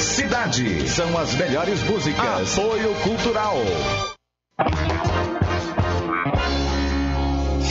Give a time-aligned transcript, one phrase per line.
[0.00, 2.58] Cidade são as melhores músicas.
[2.58, 3.56] Apoio Cultural.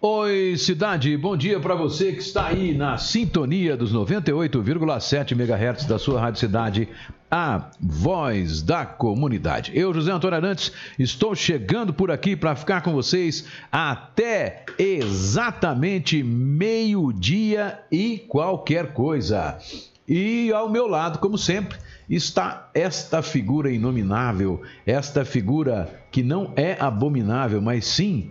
[0.00, 6.00] Oi, cidade, bom dia para você que está aí na sintonia dos 98,7 MHz da
[6.00, 6.88] sua Rádio Cidade,
[7.30, 9.70] a voz da comunidade.
[9.72, 17.78] Eu, José Antônio Arantes, estou chegando por aqui para ficar com vocês até exatamente meio-dia
[17.88, 19.60] e qualquer coisa.
[20.08, 21.78] E ao meu lado, como sempre,
[22.14, 28.30] está esta figura inominável, esta figura que não é abominável, mas sim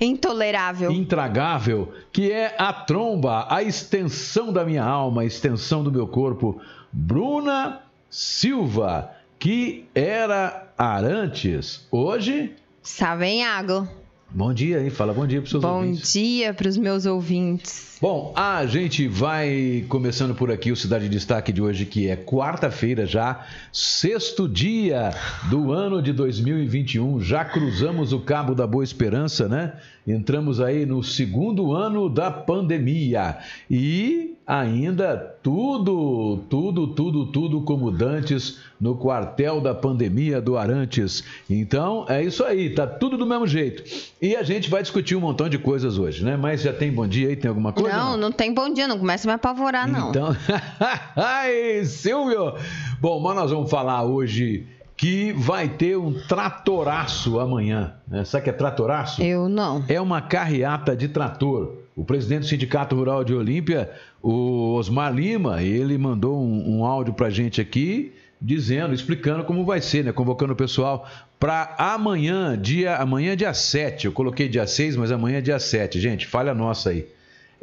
[0.00, 0.90] Intolerável.
[0.90, 6.60] intragável, que é a tromba, a extensão da minha alma, a extensão do meu corpo,
[6.92, 11.86] Bruna Silva, que era Arantes.
[11.90, 13.88] Hoje, Savenhago.
[14.34, 14.90] Bom dia, hein?
[14.90, 16.12] Fala bom dia para os seus Bom ouvintes.
[16.12, 17.98] dia para os meus ouvintes.
[18.00, 22.16] Bom, a gente vai começando por aqui o Cidade de Destaque de hoje, que é
[22.16, 25.10] quarta-feira já, sexto dia
[25.48, 27.20] do ano de 2021.
[27.20, 29.74] Já cruzamos o Cabo da Boa Esperança, né?
[30.06, 33.38] Entramos aí no segundo ano da pandemia.
[33.70, 41.22] E ainda tudo, tudo, tudo, tudo como dantes no quartel da pandemia do Arantes.
[41.48, 43.84] Então, é isso aí, tá tudo do mesmo jeito.
[44.20, 46.36] E a gente vai discutir um montão de coisas hoje, né?
[46.36, 47.96] Mas já tem bom dia aí, tem alguma coisa?
[47.96, 50.10] não, não tem bom dia, não começa a me apavorar, não.
[50.10, 50.36] Então,
[51.14, 52.54] ai, Silvio!
[53.00, 54.66] Bom, mas nós vamos falar hoje
[55.02, 57.94] que vai ter um tratoraço amanhã.
[58.06, 58.24] né?
[58.24, 59.20] Sabe o que é tratoraço?
[59.20, 59.84] Eu não.
[59.88, 61.74] É uma carreata de trator.
[61.96, 63.90] O presidente do Sindicato Rural de Olímpia,
[64.22, 69.80] o Osmar Lima, ele mandou um, um áudio pra gente aqui dizendo, explicando como vai
[69.80, 70.12] ser, né?
[70.12, 71.04] Convocando o pessoal
[71.36, 74.06] para amanhã, dia amanhã dia 7.
[74.06, 75.98] Eu coloquei dia 6, mas amanhã é dia 7.
[76.00, 77.08] Gente, falha nossa aí.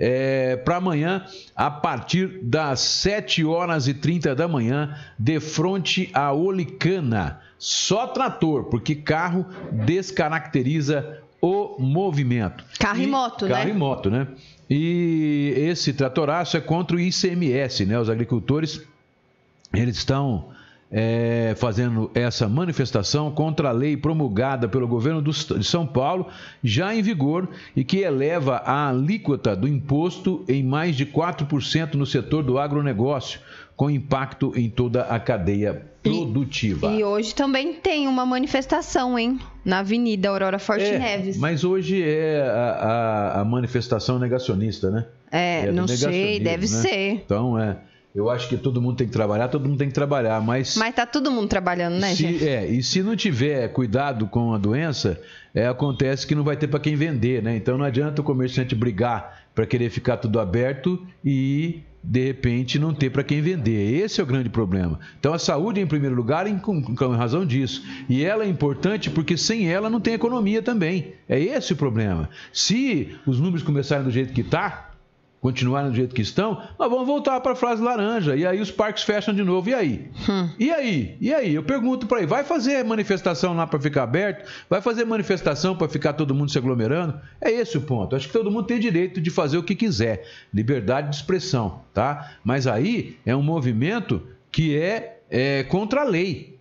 [0.02, 6.32] É, para amanhã, a partir das 7 horas e 30 da manhã, de frente à
[6.32, 7.42] Olicana.
[7.58, 12.64] Só trator, porque carro descaracteriza o movimento.
[12.80, 13.52] Carro e moto, né?
[13.52, 14.28] Carro e moto, né?
[14.70, 18.00] E esse tratoraço é contra o ICMS, né?
[18.00, 18.82] Os agricultores,
[19.74, 20.50] eles estão
[20.92, 26.28] é, fazendo essa manifestação contra a lei promulgada pelo governo do- de São Paulo,
[26.64, 32.06] já em vigor, e que eleva a alíquota do imposto em mais de 4% no
[32.06, 33.40] setor do agronegócio,
[33.76, 36.88] com impacto em toda a cadeia produtiva.
[36.92, 39.40] E hoje também tem uma manifestação, hein?
[39.64, 41.38] Na Avenida Aurora Forte É, Neves.
[41.38, 45.06] Mas hoje é a, a- a manifestação negacionista, né?
[45.32, 46.68] É, do não sei, deve né?
[46.68, 47.12] ser.
[47.24, 47.78] Então, é.
[48.14, 50.76] Eu acho que todo mundo tem que trabalhar, todo mundo tem que trabalhar, mas.
[50.78, 52.40] Mas tá todo mundo trabalhando, né, gente?
[52.40, 55.22] se, é, e se não tiver cuidado com a doença,
[55.54, 57.56] é, acontece que não vai ter para quem vender, né?
[57.56, 62.94] Então não adianta o comerciante brigar para querer ficar tudo aberto e de repente não
[62.94, 63.94] ter para quem vender.
[64.04, 65.00] Esse é o grande problema.
[65.20, 67.84] Então a saúde em primeiro lugar em, com, com razão disso.
[68.08, 71.14] E ela é importante porque sem ela não tem economia também.
[71.28, 72.30] É esse o problema.
[72.54, 74.89] Se os números começarem do jeito que está,
[75.42, 78.36] continuarem do jeito que estão, nós vamos voltar para a frase laranja.
[78.36, 79.70] E aí os parques fecham de novo.
[79.70, 80.10] E aí?
[80.60, 81.18] E aí?
[81.20, 81.56] E aí?
[81.56, 84.50] Eu pergunto para aí, vai fazer manifestação lá para ficar aberto?
[84.70, 87.20] Vai fazer manifestação para ficar todo mundo se aglomerando?
[87.40, 88.16] É esse o ponto.
[88.16, 90.26] Acho que todo mundo tem direito de fazer o que quiser.
[90.54, 92.34] Liberdade de expressão, tá?
[92.44, 94.22] Mas aí é um movimento
[94.52, 96.58] que é, é contra a lei.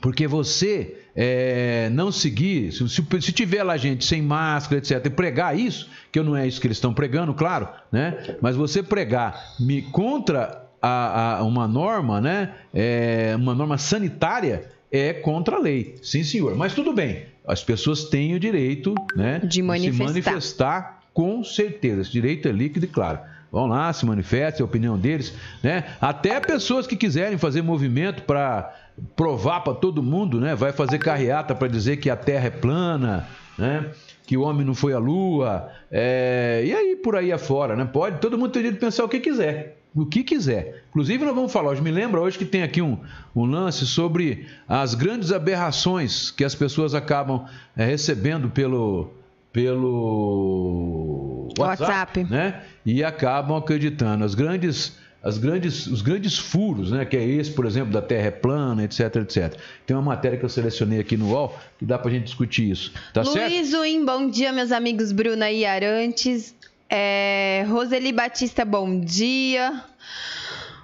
[0.00, 5.10] Porque você é, não seguir, se, se, se tiver lá gente sem máscara, etc., e
[5.10, 8.36] pregar isso, que não é isso que eles estão pregando, claro, né?
[8.40, 12.52] Mas você pregar me, contra a, a- uma norma, né?
[12.72, 15.96] É, uma norma sanitária, é contra a lei.
[16.02, 16.54] Sim, senhor.
[16.56, 17.26] Mas tudo bem.
[17.46, 19.40] As pessoas têm o direito, né?
[19.44, 20.04] De se manifestar.
[20.06, 22.00] manifestar, com certeza.
[22.02, 23.18] Esse direito é líquido e claro.
[23.52, 25.32] Vão lá, se manifestem, a opinião deles,
[25.62, 25.84] né?
[26.00, 28.72] Até pessoas que quiserem fazer movimento para
[29.16, 30.54] provar para todo mundo, né?
[30.54, 33.26] Vai fazer carreata para dizer que a Terra é plana,
[33.58, 33.90] né?
[34.26, 37.84] Que o homem não foi à Lua, é, e aí por aí afora, né?
[37.84, 40.84] Pode, todo mundo tem direito de pensar o que quiser, o que quiser.
[40.90, 42.98] Inclusive nós vamos falar, hoje me lembra hoje que tem aqui um,
[43.34, 47.44] um lance sobre as grandes aberrações que as pessoas acabam
[47.76, 49.10] é, recebendo pelo
[49.54, 52.24] pelo WhatsApp.
[52.24, 52.62] né?
[52.84, 54.24] E acabam acreditando.
[54.24, 57.06] As grandes, as grandes, os grandes furos, né?
[57.06, 59.58] Que é esse, por exemplo, da Terra é plana, etc, etc.
[59.86, 62.92] Tem uma matéria que eu selecionei aqui no UOL que dá pra gente discutir isso.
[63.14, 63.50] Tá certo?
[63.50, 66.54] Luiz Win, bom dia, meus amigos Bruna e Arantes.
[66.90, 69.82] É, Roseli Batista, bom dia.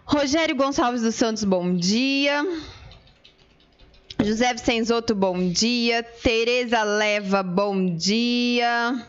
[0.06, 2.42] Rogério Gonçalves dos Santos, bom dia.
[4.24, 6.02] José Vicenzoto, bom dia.
[6.02, 9.06] Tereza Leva, bom dia.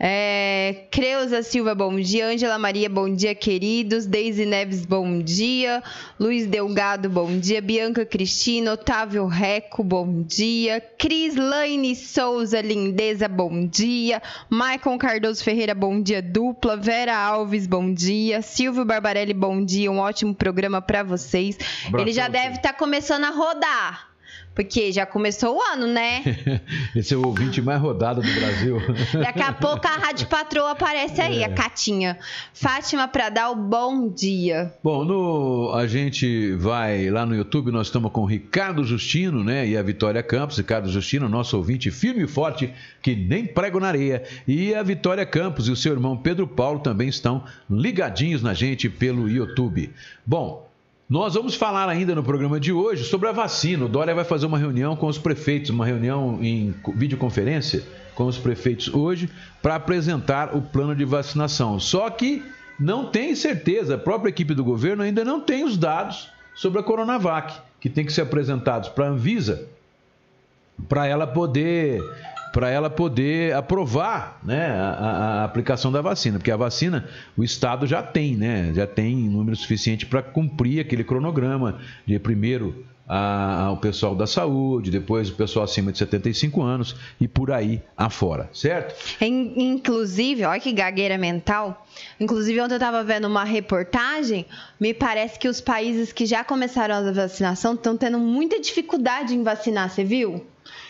[0.00, 2.28] É, Creuza Silva, bom dia.
[2.28, 4.06] Ângela Maria, bom dia, queridos.
[4.06, 5.82] Deise Neves, bom dia.
[6.20, 7.60] Luiz Delgado, bom dia.
[7.60, 10.80] Bianca Cristina, Otávio Reco, bom dia.
[10.98, 14.22] Cris Laine Souza, lindeza, bom dia.
[14.48, 16.76] Maicon Cardoso Ferreira, bom dia, dupla.
[16.76, 18.40] Vera Alves, bom dia.
[18.40, 19.90] Silvio Barbarelli, bom dia.
[19.90, 21.58] Um ótimo programa para vocês.
[21.86, 24.07] Abração Ele já deve estar começando a rodar.
[24.58, 26.20] Porque já começou o ano, né?
[26.96, 28.82] Esse é o ouvinte mais rodado do Brasil.
[29.22, 31.44] Daqui a pouco a Rádio Patroa aparece aí, É.
[31.44, 32.18] a Catinha.
[32.52, 34.74] Fátima Pradal, bom dia.
[34.82, 39.64] Bom, no, a gente vai lá no YouTube, nós estamos com o Ricardo Justino, né?
[39.64, 40.58] E a Vitória Campos.
[40.58, 44.24] Ricardo Justino, nosso ouvinte firme e forte, que nem prego na areia.
[44.44, 48.88] E a Vitória Campos e o seu irmão Pedro Paulo também estão ligadinhos na gente
[48.88, 49.92] pelo YouTube.
[50.26, 50.67] Bom.
[51.08, 53.86] Nós vamos falar ainda no programa de hoje sobre a vacina.
[53.86, 57.82] O Dória vai fazer uma reunião com os prefeitos, uma reunião em co- videoconferência
[58.14, 59.30] com os prefeitos hoje
[59.62, 61.80] para apresentar o plano de vacinação.
[61.80, 62.42] Só que
[62.78, 66.82] não tem certeza, a própria equipe do governo ainda não tem os dados sobre a
[66.82, 69.66] Coronavac, que tem que ser apresentados para a Anvisa
[70.88, 72.02] para ela poder
[72.52, 74.90] para ela poder aprovar né, a,
[75.40, 79.56] a- aplicação da vacina, porque a vacina o Estado já tem, né, já tem número
[79.56, 85.64] suficiente para cumprir aquele cronograma de primeiro a- o pessoal da saúde, depois o pessoal
[85.64, 88.94] acima de 75 anos e por aí afora, certo?
[89.24, 91.86] In- Inclusive, olha que gagueira mental.
[92.20, 94.44] Inclusive, ontem eu tava vendo uma reportagem.
[94.78, 99.42] Me parece que os países que já começaram a vacinação estão tendo muita dificuldade em
[99.42, 100.44] vacinar, você viu?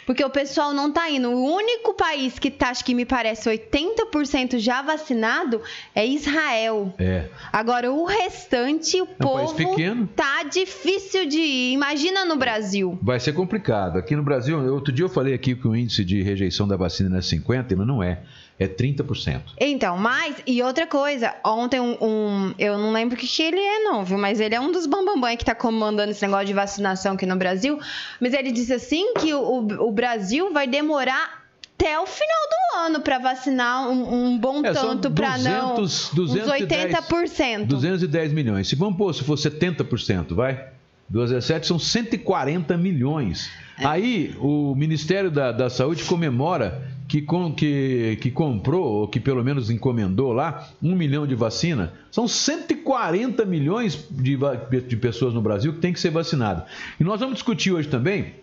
[0.08, 1.28] Porque o pessoal não tá indo.
[1.28, 5.60] O único país que tá, acho que me parece 80% já vacinado
[5.94, 6.94] é Israel.
[6.98, 7.26] É.
[7.52, 10.08] Agora, o restante, o É um povo pequeno.
[10.16, 11.72] tá difícil de ir.
[11.74, 12.98] Imagina no Brasil.
[13.02, 13.98] Vai ser complicado.
[13.98, 17.18] Aqui no Brasil, outro dia eu falei aqui que o índice de rejeição da vacina
[17.18, 18.22] é 50, mas não é.
[18.60, 19.40] É 30%.
[19.60, 23.60] Então, mas, e outra coisa, ontem um, um- eu não lembro o que, que ele
[23.60, 24.18] é não, viu?
[24.18, 27.36] Mas ele é um dos bambambãs que tá comandando esse negócio de vacinação aqui no
[27.36, 27.78] Brasil.
[28.20, 31.44] Mas ele disse assim que o, o Brasil vai demorar
[31.76, 36.10] até o final do ano para vacinar um, um bom É, tanto para não 200,
[36.10, 37.66] uns 210, 80%.
[37.66, 38.66] 210 milhões.
[38.66, 40.66] Se vamos pôr, se for 70%, vai?
[41.08, 43.48] 2 a 7 são 140 milhões.
[43.78, 43.86] É.
[43.86, 49.42] Aí o Ministério da, da Saúde comemora que, com, que, que comprou, ou que pelo
[49.42, 51.94] menos encomendou lá, um milhão de vacina.
[52.10, 54.38] São 140 milhões de,
[54.86, 56.62] de pessoas no Brasil que tem que ser vacinado.
[57.00, 58.34] E nós vamos discutir hoje também,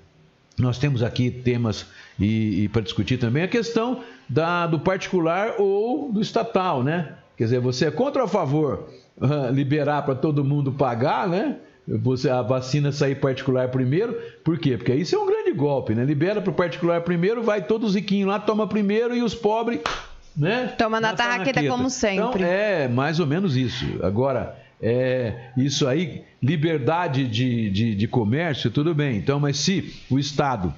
[0.57, 1.85] nós temos aqui temas
[2.19, 7.13] e, e para discutir também a questão da, do particular ou do estatal, né?
[7.37, 11.57] Quer dizer, você é contra ou a favor uh, liberar para todo mundo pagar, né?
[11.87, 14.13] Você, a vacina sair particular primeiro,
[14.43, 14.75] por quê?
[14.75, 16.03] Porque isso é um grande golpe, né?
[16.03, 19.81] Libera para o particular primeiro, vai todos os riquinhos lá, toma primeiro e os pobres,
[20.35, 20.73] né?
[20.77, 22.43] Toma na tarraqueta como sempre.
[22.43, 23.85] Então, é mais ou menos isso.
[24.01, 29.17] Agora, é, isso aí, liberdade de, de, de comércio, tudo bem.
[29.17, 30.73] Então, mas se o Estado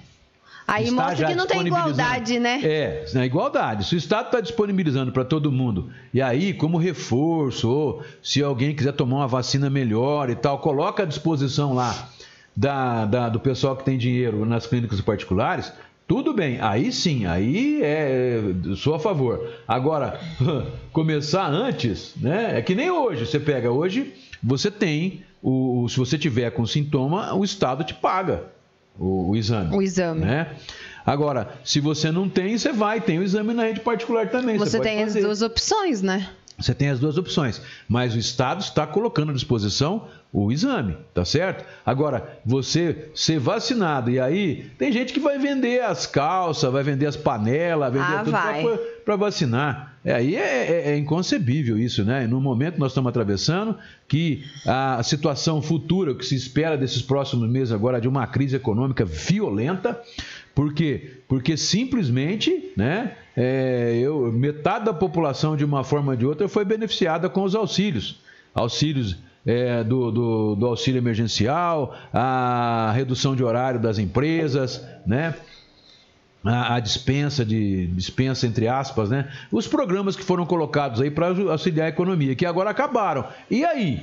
[0.67, 2.59] Aí mostra que não tem igualdade, né?
[2.61, 3.85] É, na igualdade.
[3.85, 8.75] Se o Estado está disponibilizando para todo mundo, e aí, como reforço, ou se alguém
[8.75, 12.09] quiser tomar uma vacina melhor e tal, coloca à disposição lá
[12.53, 15.71] da, da, do pessoal que tem dinheiro nas clínicas particulares,
[16.05, 18.41] tudo bem, aí sim, aí é,
[18.75, 19.49] sou a favor.
[19.65, 20.19] Agora,
[20.91, 22.57] começar antes, né?
[22.57, 23.25] É que nem hoje.
[23.25, 28.56] Você pega hoje, você tem, o, se você tiver com sintoma, o Estado te paga
[28.99, 29.75] o, o exame.
[29.75, 30.21] O exame.
[30.21, 30.55] Né?
[31.05, 34.57] Agora, se você não tem, você vai, tem o exame na rede particular também.
[34.57, 35.19] Você, você tem fazer.
[35.19, 36.29] as duas opções, né?
[36.57, 41.23] Você tem as duas opções, mas o Estado está colocando à disposição o exame, tá
[41.23, 41.63] certo?
[41.85, 47.05] Agora, você ser vacinado e aí tem gente que vai vender as calças, vai vender
[47.05, 49.96] as panelas, vender ah, tudo para vacinar.
[50.07, 52.25] É, aí é, é, é, inconcebível isso, né?
[52.25, 57.49] No momento que nós estamos atravessando, que a situação futura, que se espera desses próximos
[57.49, 60.01] meses agora de uma crise econômica violenta,
[60.55, 61.19] por quê?
[61.27, 66.63] Porque simplesmente, né, é, eu, metade da população, de uma forma ou de outra, foi
[66.63, 68.21] beneficiada com os auxílios.
[68.55, 75.35] Auxílios é, do, do, do, auxílio emergencial, a redução de horário das empresas, né?
[76.47, 79.29] A, a, dispensa de dispensa entre aspas, né?
[79.51, 83.25] Os programas que foram colocados aí para auxiliar a economia, que agora acabaram.
[83.49, 84.01] E aí?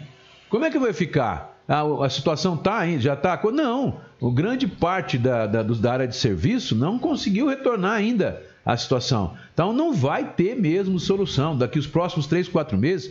[0.50, 1.58] Como é que vai ficar?
[1.66, 3.40] A, a situação está ainda, já está?
[3.52, 8.76] Não, o grande parte da, da, da área de serviço não conseguiu retornar ainda à
[8.76, 9.34] situação.
[9.52, 11.56] Então não vai ter mesmo solução.
[11.56, 13.10] Daqui os próximos três, quatro meses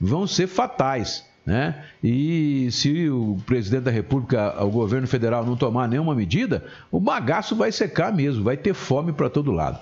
[0.00, 1.24] vão ser fatais.
[1.44, 1.84] Né?
[2.02, 7.56] E se o presidente da República, o governo federal, não tomar nenhuma medida, o bagaço
[7.56, 9.78] vai secar mesmo, vai ter fome para todo lado.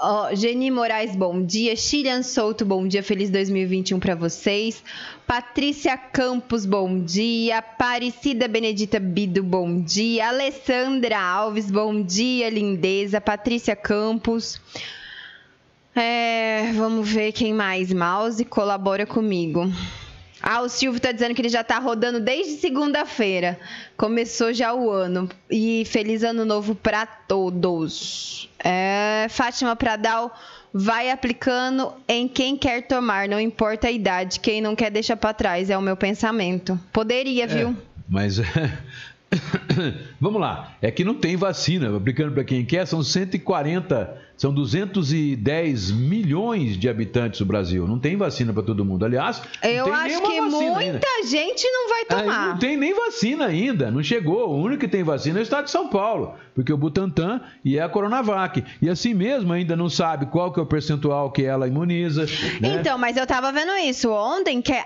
[0.00, 1.74] Oh, Geni Moraes, bom dia.
[1.74, 3.02] Chilian Souto, bom dia.
[3.02, 4.80] Feliz 2021 para vocês.
[5.26, 7.58] Patrícia Campos, bom dia.
[7.58, 10.28] Aparecida Benedita Bido, bom dia.
[10.28, 13.20] Alessandra Alves, bom dia, lindeza.
[13.20, 14.60] Patrícia Campos.
[15.96, 17.92] É, vamos ver quem mais.
[17.92, 19.68] Mouse colabora comigo.
[20.42, 23.58] Ah, o Silvio tá dizendo que ele já tá rodando desde segunda-feira.
[23.96, 25.28] Começou já o ano.
[25.50, 28.48] E feliz ano novo para todos.
[28.62, 30.32] É, Fátima Pradal
[30.72, 34.40] vai aplicando em quem quer tomar, não importa a idade.
[34.40, 36.78] Quem não quer deixa para trás, é o meu pensamento.
[36.92, 37.70] Poderia, viu?
[37.70, 37.74] É,
[38.08, 38.38] mas
[40.20, 40.76] vamos lá.
[40.80, 41.94] É que não tem vacina.
[41.96, 47.88] Aplicando para quem quer, são 140 são 210 milhões de habitantes no Brasil.
[47.88, 49.04] Não tem vacina para todo mundo.
[49.04, 51.00] Aliás, eu acho que muita ainda.
[51.26, 52.42] gente não vai tomar.
[52.42, 53.90] Aí não tem nem vacina ainda.
[53.90, 54.50] Não chegou.
[54.50, 57.78] O único que tem vacina é o estado de São Paulo, porque o Butantan e
[57.78, 58.64] é a Coronavac.
[58.80, 62.24] E assim mesmo ainda não sabe qual que é o percentual que ela imuniza.
[62.60, 62.76] Né?
[62.78, 64.84] Então, mas eu estava vendo isso ontem, que a,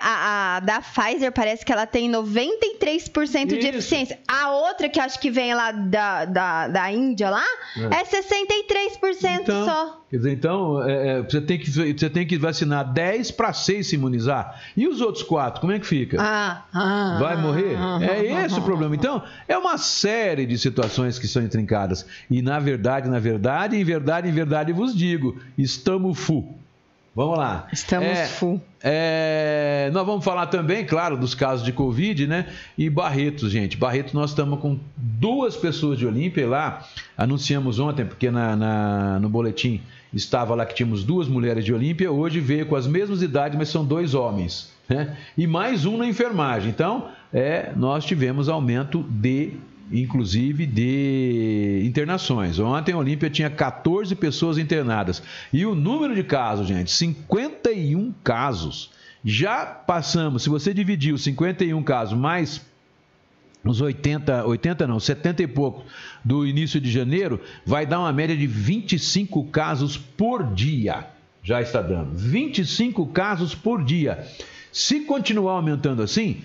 [0.57, 3.47] a, da Pfizer parece que ela tem 93% isso.
[3.47, 4.19] de eficiência.
[4.27, 7.45] A outra que acho que vem lá da, da, da Índia lá
[7.91, 10.03] é, é 63% então, só.
[10.09, 13.87] Quer dizer, então, é, é você, tem que, você tem que vacinar 10 para 6
[13.87, 14.61] se imunizar.
[14.77, 16.19] E os outros 4, como é que fica?
[16.21, 17.77] Ah, ah, Vai morrer?
[17.77, 18.95] Ah, é esse ah, o problema.
[18.95, 22.07] Então, é uma série de situações que são intrincadas.
[22.31, 26.62] E na verdade, na verdade, em verdade, em verdade vos digo, estamos full.
[27.15, 27.69] Vamos lá.
[27.71, 28.61] Estamos é, full.
[28.83, 32.47] É, nós vamos falar também, claro, dos casos de Covid, né?
[32.77, 33.77] E Barretos, gente.
[33.77, 36.87] Barretos, nós estamos com duas pessoas de Olímpia lá.
[37.17, 42.11] Anunciamos ontem, porque na, na, no boletim estava lá que tínhamos duas mulheres de Olímpia.
[42.11, 44.73] Hoje veio com as mesmas idades, mas são dois homens.
[44.89, 45.15] Né?
[45.37, 46.71] E mais um na enfermagem.
[46.71, 49.53] Então, é, nós tivemos aumento de
[49.93, 52.59] inclusive de internações.
[52.59, 55.23] Ontem a Olímpia tinha 14 pessoas internadas.
[55.53, 58.91] E o número de casos, gente, 51 casos.
[59.25, 62.61] Já passamos, se você dividir os 51 casos mais
[63.65, 65.85] os 80, 80 não, 70 e pouco
[66.25, 71.07] do início de janeiro, vai dar uma média de 25 casos por dia.
[71.45, 74.27] Já está dando 25 casos por dia.
[74.73, 76.43] Se continuar aumentando assim,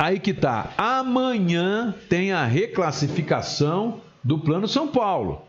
[0.00, 0.72] Aí que tá.
[0.78, 5.42] Amanhã tem a reclassificação do Plano São Paulo.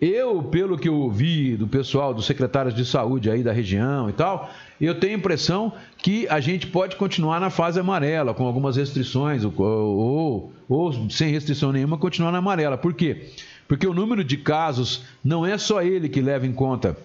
[0.00, 4.14] Eu, pelo que eu ouvi do pessoal, dos secretários de saúde aí da região e
[4.14, 4.48] tal,
[4.80, 9.44] eu tenho a impressão que a gente pode continuar na fase amarela, com algumas restrições,
[9.44, 12.78] ou, ou, ou sem restrição nenhuma, continuar na amarela.
[12.78, 13.28] Por quê?
[13.68, 16.96] Porque o número de casos não é só ele que leva em conta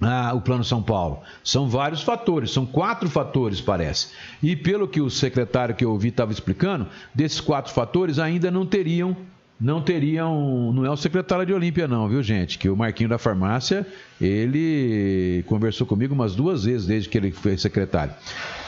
[0.00, 1.20] ah, o Plano São Paulo.
[1.42, 4.08] São vários fatores, são quatro fatores, parece.
[4.42, 8.66] E pelo que o secretário que eu ouvi estava explicando, desses quatro fatores ainda não
[8.66, 9.16] teriam
[9.60, 10.72] não teriam.
[10.72, 12.58] Não é o secretário de Olímpia, não, viu, gente?
[12.58, 13.86] Que o Marquinho da farmácia,
[14.20, 18.12] ele conversou comigo umas duas vezes desde que ele foi secretário.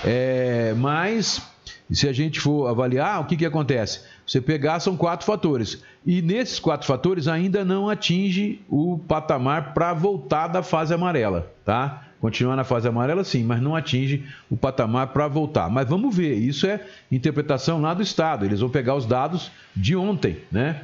[0.04, 1.42] É, mas,
[1.90, 4.02] se a gente for avaliar, o que, que acontece?
[4.26, 5.82] Você pegar, são quatro fatores.
[6.04, 12.04] E nesses quatro fatores ainda não atinge o patamar para voltar da fase amarela, tá?
[12.20, 15.68] Continuar na fase amarela, sim, mas não atinge o patamar para voltar.
[15.68, 18.44] Mas vamos ver, isso é interpretação lá do Estado.
[18.44, 20.82] Eles vão pegar os dados de ontem, né?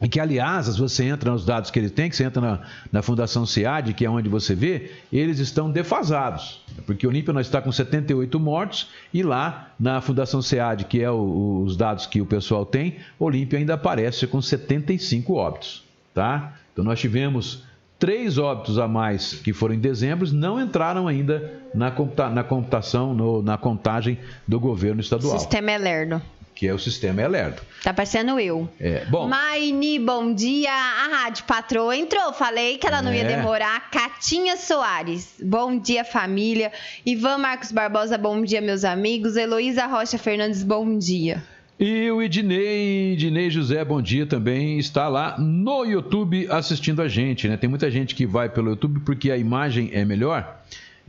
[0.00, 2.60] E que, aliás, você entra nos dados que ele tem, que você entra na,
[2.92, 6.60] na Fundação SEAD, que é onde você vê, eles estão defasados.
[6.84, 11.10] Porque o Olímpia nós está com 78 mortos e lá na Fundação SEAD, que é
[11.10, 15.82] o, os dados que o pessoal tem, Olímpia ainda aparece com 75 óbitos.
[16.12, 16.54] Tá?
[16.72, 17.64] Então nós tivemos
[17.98, 23.14] Três óbitos a mais que foram em dezembro não entraram ainda na, computa na computação,
[23.14, 25.38] no, na contagem do governo estadual.
[25.38, 26.20] Sistema é.
[26.56, 27.60] Que é o sistema Elerdo.
[27.82, 28.66] Tá parecendo eu.
[28.80, 29.28] É, bom.
[29.28, 30.72] Maini, bom dia.
[30.72, 32.32] A Rádio Patroa entrou.
[32.32, 33.18] Falei que ela não é.
[33.18, 33.90] ia demorar.
[33.90, 36.72] Catinha Soares, bom dia, família.
[37.04, 39.36] Ivan Marcos Barbosa, bom dia, meus amigos.
[39.36, 41.44] Heloísa Rocha Fernandes, bom dia.
[41.78, 47.46] E o Idnei, Idnei José, bom dia também, está lá no YouTube assistindo a gente,
[47.46, 47.58] né?
[47.58, 50.58] Tem muita gente que vai pelo YouTube porque a imagem é melhor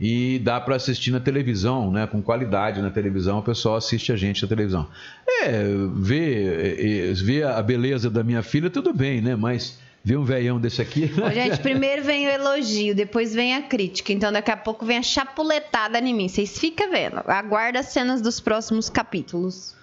[0.00, 2.06] e dá para assistir na televisão, né?
[2.06, 4.86] Com qualidade na televisão, o pessoal assiste a gente na televisão.
[5.42, 5.62] É,
[5.94, 9.34] ver, é, é, ver a beleza da minha filha, tudo bem, né?
[9.34, 11.10] Mas ver um veião desse aqui.
[11.20, 14.12] Ô, gente, primeiro vem o elogio, depois vem a crítica.
[14.12, 16.28] Então daqui a pouco vem a chapuletada em mim.
[16.28, 17.16] Vocês ficam vendo.
[17.26, 19.77] Aguarda as cenas dos próximos capítulos.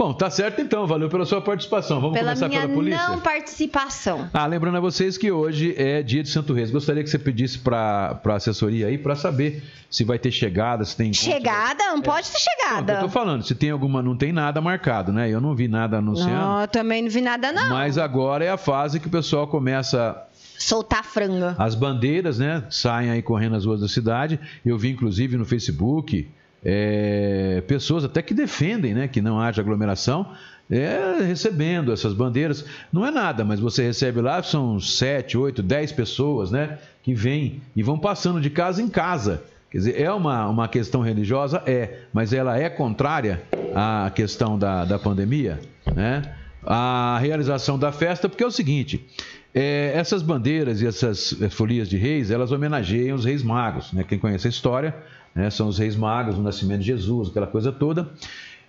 [0.00, 0.86] Bom, tá certo então.
[0.86, 2.00] Valeu pela sua participação.
[2.00, 3.06] Vamos pela começar minha pela polícia?
[3.06, 4.30] não participação.
[4.32, 6.70] Ah, lembrando a vocês que hoje é dia de Santo Reis.
[6.70, 10.96] Gostaria que você pedisse para a assessoria aí para saber se vai ter chegada, se
[10.96, 11.84] tem Chegada?
[11.84, 12.00] Não é.
[12.00, 12.94] pode ter chegada.
[12.94, 15.28] Não, eu tô falando, se tem alguma, não tem nada marcado, né?
[15.28, 16.32] Eu não vi nada anunciando.
[16.32, 17.68] Não, eu também não vi nada não.
[17.68, 20.16] Mas agora é a fase que o pessoal começa
[20.58, 21.54] soltar franga.
[21.58, 22.64] As bandeiras, né?
[22.70, 24.40] Saem aí correndo nas ruas da cidade.
[24.64, 26.26] Eu vi inclusive no Facebook
[26.64, 30.26] é, pessoas até que defendem né, que não haja aglomeração,
[30.70, 32.64] é, recebendo essas bandeiras.
[32.92, 37.60] Não é nada, mas você recebe lá, são 7, 8, 10 pessoas né, que vêm
[37.74, 39.42] e vão passando de casa em casa.
[39.70, 41.62] Quer dizer, é uma, uma questão religiosa?
[41.64, 43.42] É, mas ela é contrária
[43.74, 45.60] à questão da, da pandemia,
[45.94, 46.34] né?
[46.62, 49.06] A realização da festa, porque é o seguinte:
[49.54, 54.04] é, essas bandeiras e essas folias de reis, elas homenageiam os reis magos, né?
[54.06, 54.92] Quem conhece a história
[55.34, 55.50] né?
[55.50, 58.08] são os reis magos, o nascimento de Jesus, aquela coisa toda.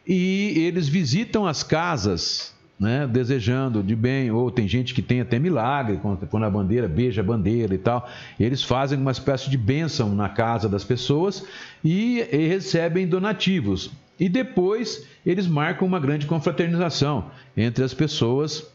[0.08, 3.08] E eles visitam as casas, né?
[3.08, 7.24] desejando de bem, ou tem gente que tem até milagre, quando a bandeira, beija a
[7.24, 8.10] bandeira e tal.
[8.40, 11.46] Eles fazem uma espécie de bênção na casa das pessoas
[11.84, 13.92] e, e recebem donativos.
[14.20, 18.71] E depois eles marcam uma grande confraternização entre as pessoas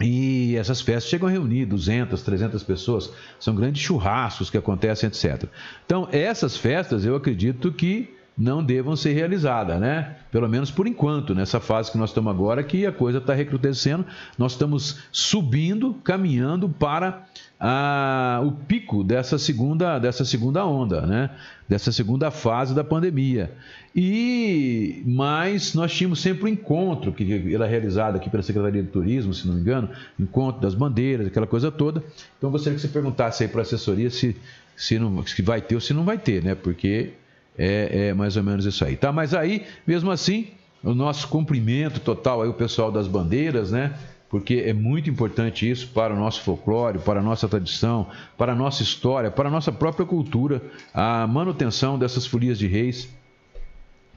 [0.00, 5.44] e essas festas chegam a reunir 200, 300 pessoas, são grandes churrascos que acontecem, etc.
[5.84, 10.16] Então, essas festas eu acredito que não devam ser realizadas, né?
[10.30, 14.06] Pelo menos por enquanto, nessa fase que nós estamos agora, que a coisa está recrudescendo,
[14.38, 17.26] nós estamos subindo, caminhando para
[17.60, 21.30] a, o pico dessa segunda, dessa segunda onda, né?
[21.68, 23.52] Dessa segunda fase da pandemia.
[23.94, 29.34] E mas nós tínhamos sempre um encontro que era realizado aqui pela Secretaria de Turismo,
[29.34, 32.02] se não me engano, encontro das bandeiras, aquela coisa toda.
[32.36, 34.36] Então gostaria que você perguntasse aí para a assessoria se
[34.76, 36.54] se não se vai ter ou se não vai ter, né?
[36.54, 37.10] Porque
[37.58, 39.10] é, é mais ou menos isso aí, tá?
[39.10, 40.46] Mas aí, mesmo assim,
[40.84, 43.94] o nosso cumprimento total aí o pessoal das bandeiras, né?
[44.28, 48.56] Porque é muito importante isso para o nosso folclore, para a nossa tradição, para a
[48.56, 50.62] nossa história, para a nossa própria cultura,
[50.92, 53.08] a manutenção dessas folias de reis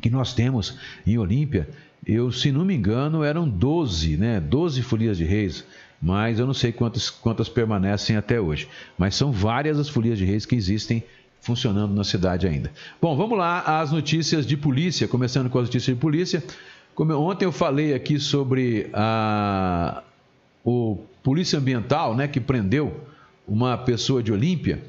[0.01, 1.69] que nós temos em Olímpia.
[2.05, 4.39] Eu, se não me engano, eram 12, né?
[4.39, 5.63] 12 folias de reis,
[6.01, 8.67] mas eu não sei quantas, quantas permanecem até hoje.
[8.97, 11.03] Mas são várias as folias de reis que existem
[11.39, 12.71] funcionando na cidade ainda.
[13.01, 16.43] Bom, vamos lá às notícias de polícia, começando com as notícias de polícia.
[16.95, 20.03] Como ontem eu falei aqui sobre a
[20.63, 23.07] o polícia ambiental, né, que prendeu
[23.47, 24.83] uma pessoa de Olímpia,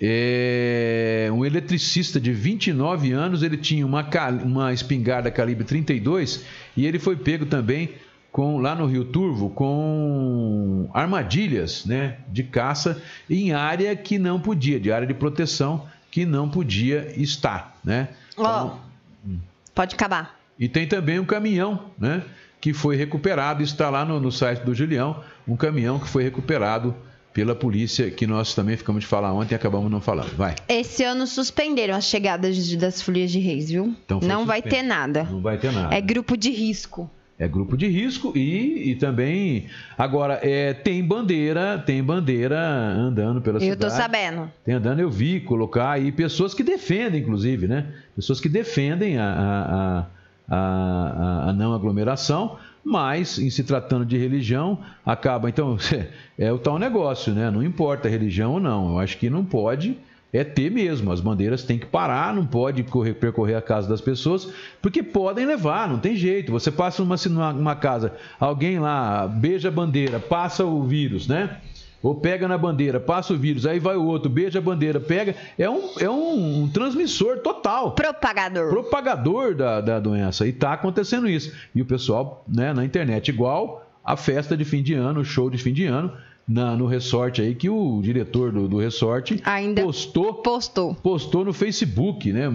[0.00, 4.06] é, um eletricista de 29 anos, ele tinha uma,
[4.44, 6.44] uma espingarda calibre 32
[6.76, 7.90] e ele foi pego também
[8.30, 14.78] com, lá no Rio Turvo com armadilhas né, de caça em área que não podia,
[14.78, 17.78] de área de proteção que não podia estar.
[17.82, 18.08] Né?
[18.32, 18.78] Então,
[19.26, 19.30] oh,
[19.74, 20.38] pode acabar.
[20.58, 22.22] E tem também um caminhão, né?
[22.60, 26.94] Que foi recuperado, está lá no, no site do Julião, um caminhão que foi recuperado
[27.32, 30.34] pela polícia, que nós também ficamos de falar ontem e acabamos não falando.
[30.34, 30.54] Vai.
[30.66, 33.94] Esse ano suspenderam as chegadas das Folias de Reis, viu?
[34.04, 34.46] Então não suspenso.
[34.46, 35.24] vai ter nada.
[35.24, 35.94] Não vai ter nada.
[35.94, 37.10] É grupo de risco.
[37.38, 39.66] É grupo de risco e, e também.
[39.98, 43.78] Agora, é, tem bandeira, tem bandeira andando pela cidade.
[43.84, 44.50] Eu tô sabendo.
[44.64, 47.88] Tem andando, eu vi colocar aí pessoas que defendem, inclusive, né?
[48.14, 50.06] Pessoas que defendem a, a, a,
[50.48, 55.48] a não aglomeração, mas em se tratando de religião, acaba.
[55.48, 55.76] Então,
[56.38, 57.50] é o tal negócio, né?
[57.50, 58.90] Não importa a religião ou não.
[58.90, 59.98] Eu acho que não pode
[60.32, 61.10] é ter mesmo.
[61.10, 64.48] As bandeiras têm que parar, não pode correr, percorrer a casa das pessoas,
[64.82, 66.52] porque podem levar, não tem jeito.
[66.52, 71.58] Você passa numa, numa casa, alguém lá beija a bandeira, passa o vírus, né?
[72.02, 75.34] Ou pega na bandeira, passa o vírus, aí vai o outro, beija a bandeira, pega.
[75.58, 77.92] É um, é um, um transmissor total.
[77.92, 78.68] Propagador.
[78.68, 80.46] Propagador da, da doença.
[80.46, 81.52] E está acontecendo isso.
[81.74, 85.50] E o pessoal né, na internet, igual a festa de fim de ano, o show
[85.50, 86.12] de fim de ano,
[86.46, 91.52] na, no resort aí que o diretor do, do resort Ainda postou, postou postou no
[91.52, 92.48] Facebook, né?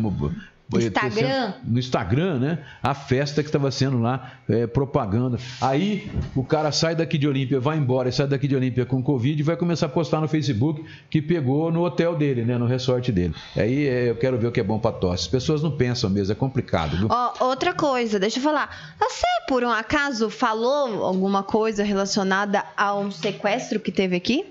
[0.80, 1.54] Instagram.
[1.66, 2.60] no Instagram, né?
[2.82, 5.38] A festa que estava sendo lá, é, propaganda.
[5.60, 9.02] Aí o cara sai daqui de Olímpia, vai embora e sai daqui de Olímpia com
[9.02, 12.58] Covid e vai começar a postar no Facebook que pegou no hotel dele, né?
[12.58, 13.34] No resort dele.
[13.56, 15.24] Aí é, eu quero ver o que é bom para tosse.
[15.24, 16.98] As pessoas não pensam mesmo, é complicado.
[16.98, 17.08] Viu?
[17.10, 18.96] Oh, outra coisa, deixa eu falar.
[19.00, 24.46] Você, por um acaso, falou alguma coisa relacionada a um sequestro que teve aqui?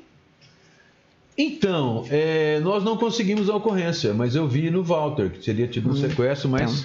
[1.36, 5.90] Então, é, nós não conseguimos a ocorrência, mas eu vi no Walter que teria tido
[5.90, 6.84] um sequestro, mas então.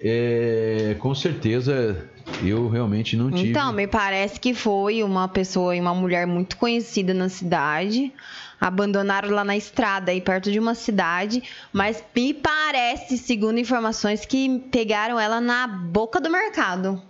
[0.00, 2.08] é, com certeza
[2.42, 3.50] eu realmente não tive.
[3.50, 8.12] Então, me parece que foi uma pessoa e uma mulher muito conhecida na cidade.
[8.60, 11.42] Abandonaram lá na estrada, aí perto de uma cidade.
[11.72, 17.00] Mas me parece, segundo informações, que pegaram ela na boca do mercado.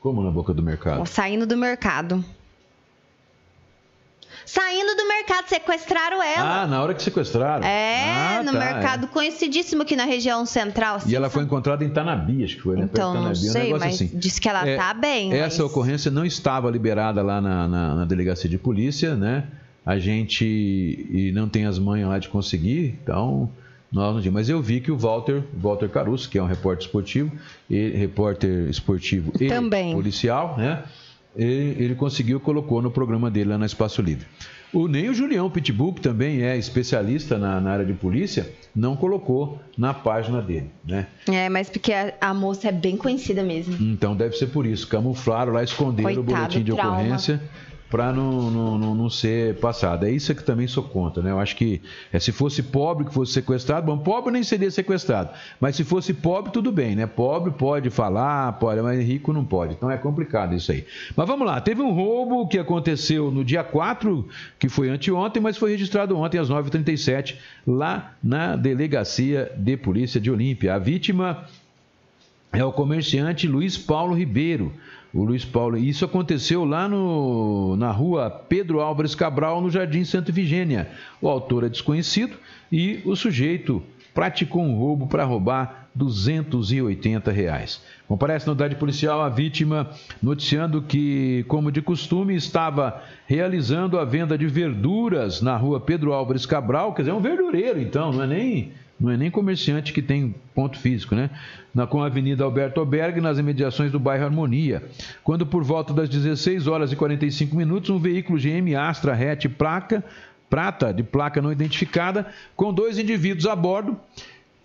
[0.00, 1.06] Como na boca do mercado?
[1.06, 2.24] Saindo do mercado.
[4.48, 6.62] Saindo do mercado, sequestraram ela.
[6.62, 7.66] Ah, na hora que sequestraram.
[7.66, 9.08] É, ah, no tá, mercado é.
[9.08, 10.96] conhecidíssimo aqui na região central.
[10.96, 12.88] Assim, e ela foi encontrada em Tanabi, acho que foi, né?
[12.90, 14.10] Então, não sei, um mas assim.
[14.14, 15.34] disse que ela é, tá bem.
[15.34, 15.70] Essa mas...
[15.70, 19.44] ocorrência não estava liberada lá na, na, na delegacia de polícia, né?
[19.84, 23.50] A gente e não tem as manhas lá de conseguir, então
[23.92, 27.30] nós não Mas eu vi que o Walter, Walter Caruso, que é um repórter esportivo,
[27.68, 29.94] e, repórter esportivo e Também.
[29.94, 30.84] policial, né?
[31.36, 34.26] Ele, ele conseguiu, colocou no programa dele lá na Espaço Livre.
[34.72, 38.94] O, nem o Julião Pitbull, que também é especialista na, na, área de polícia, não
[38.94, 41.06] colocou na página dele, né?
[41.26, 43.76] É, mas porque a, a moça é bem conhecida mesmo.
[43.80, 44.86] Então deve ser por isso.
[44.86, 46.98] Camuflaram lá, esconderam Coitado, o boletim de trauma.
[46.98, 47.40] ocorrência
[47.90, 50.04] para não, não, não, não, ser passado.
[50.04, 51.30] É isso que também sou contra, né?
[51.30, 51.80] Eu acho que
[52.12, 56.12] é, se fosse pobre que fosse sequestrado, bom, pobre nem seria sequestrado, mas se fosse
[56.12, 57.06] pobre, tudo bem, né?
[57.06, 59.74] Pobre pode falar, pode, mas rico não pode.
[59.74, 60.84] Então é complicado isso aí.
[61.16, 65.56] Mas vamos lá, teve um roubo que aconteceu no dia 4, que foi anteontem, mas
[65.56, 70.74] foi registrado ontem às 9h37, lá na Delegacia de Polícia de Olímpia.
[70.74, 71.46] A vítima
[72.52, 74.72] é o comerciante Luiz Paulo Ribeiro
[75.18, 75.76] o Luiz Paulo.
[75.76, 80.88] Isso aconteceu lá no, na rua Pedro Álvares Cabral, no Jardim Santa Vigênia.
[81.20, 82.36] O autor é desconhecido
[82.70, 83.82] e o sujeito
[84.14, 87.82] praticou um roubo para roubar 280 reais.
[88.06, 89.90] Comparece na unidade policial a vítima
[90.22, 96.46] noticiando que, como de costume, estava realizando a venda de verduras na rua Pedro Álvares
[96.46, 100.02] Cabral, quer dizer, é um verdureiro então, não é nem não é nem comerciante que
[100.02, 101.30] tem ponto físico, né?
[101.74, 104.82] Na, com a Avenida Alberto Albergue, nas imediações do bairro Harmonia.
[105.22, 110.04] Quando por volta das 16 horas e 45 minutos, um veículo GM Astra hatch placa,
[110.50, 113.98] prata de placa não identificada, com dois indivíduos a bordo,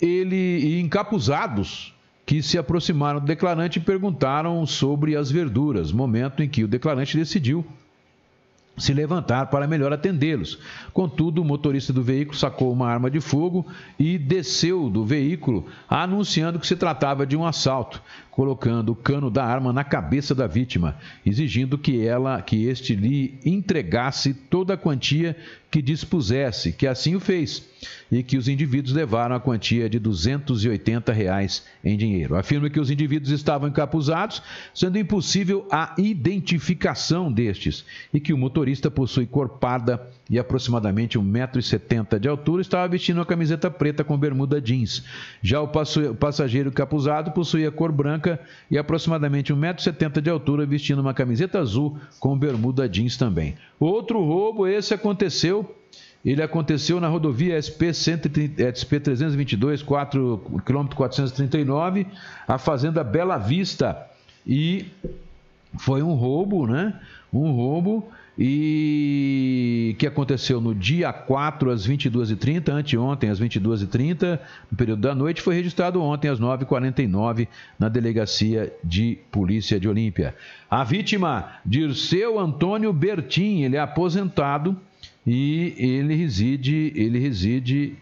[0.02, 1.94] ele encapuzados,
[2.26, 7.18] que se aproximaram do declarante e perguntaram sobre as verduras, momento em que o declarante
[7.18, 7.66] decidiu
[8.78, 10.60] se levantar para melhor atendê-los.
[10.92, 13.66] Contudo, o motorista do veículo sacou uma arma de fogo
[14.00, 18.02] e desceu do veículo, anunciando que se tratava de um assalto,
[18.36, 23.40] colocando o cano da arma na cabeça da vítima, exigindo que ela, que este lhe
[23.46, 25.38] entregasse toda a quantia
[25.70, 27.64] que dispusesse, que assim o fez.
[28.12, 32.36] e que os indivíduos levaram a quantia de 280 reais em dinheiro.
[32.36, 34.42] Afirma que os indivíduos estavam encapuzados,
[34.74, 42.20] sendo impossível a identificação destes, e que o motorista possui cor parda e aproximadamente 1,70m
[42.20, 45.04] de altura, estava vestindo uma camiseta preta com bermuda jeans.
[45.42, 45.70] Já o
[46.16, 48.23] passageiro capuzado possuía cor branca
[48.70, 53.56] e aproximadamente 1,70m de altura, vestindo uma camiseta azul com bermuda jeans também.
[53.80, 55.76] Outro roubo, esse aconteceu
[56.26, 62.08] ele aconteceu na rodovia SP, 130, SP 322, 4, km 439,
[62.48, 64.08] a fazenda Bela Vista.
[64.48, 64.86] E
[65.78, 66.98] foi um roubo, né?
[67.32, 74.40] Um roubo e que aconteceu no dia 4 às 22h30, anteontem às 22h30,
[74.72, 80.36] no período da noite, foi registrado ontem às 9h49 na delegacia de polícia de Olímpia.
[80.70, 84.76] A vítima, Dirceu Antônio Bertin, ele é aposentado
[85.26, 87.96] e ele reside, ele reside,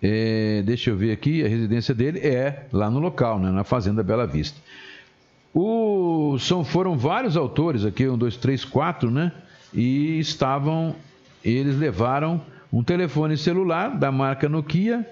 [0.00, 4.02] é, deixa eu ver aqui, a residência dele é lá no local, né, na Fazenda
[4.02, 4.60] Bela Vista.
[5.52, 9.32] O, são, foram vários autores aqui, um, dois, três, quatro, né?
[9.72, 10.94] E estavam,
[11.44, 12.40] eles levaram
[12.72, 15.06] um telefone celular da marca Nokia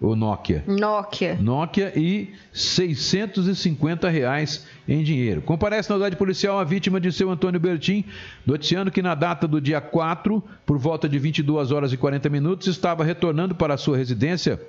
[0.00, 0.62] ou Nokia?
[0.66, 1.38] Nokia.
[1.40, 5.40] Nokia e 650 reais em dinheiro.
[5.40, 8.04] Comparece na unidade policial a vítima de seu Antônio Bertin,
[8.44, 12.66] noticiando que na data do dia 4, por volta de 22 horas e 40 minutos,
[12.66, 14.60] estava retornando para a sua residência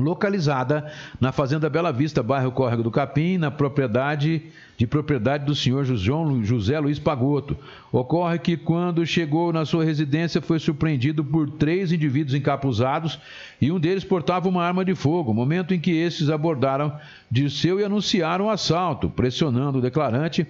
[0.00, 4.42] localizada na Fazenda Bela Vista, bairro Córrego do Capim, na propriedade
[4.76, 7.56] de propriedade do senhor José Luiz Pagoto.
[7.92, 13.18] Ocorre que quando chegou na sua residência foi surpreendido por três indivíduos encapuzados
[13.60, 16.92] e um deles portava uma arma de fogo, momento em que estes abordaram
[17.30, 20.46] Dirceu e anunciaram o assalto, pressionando o declarante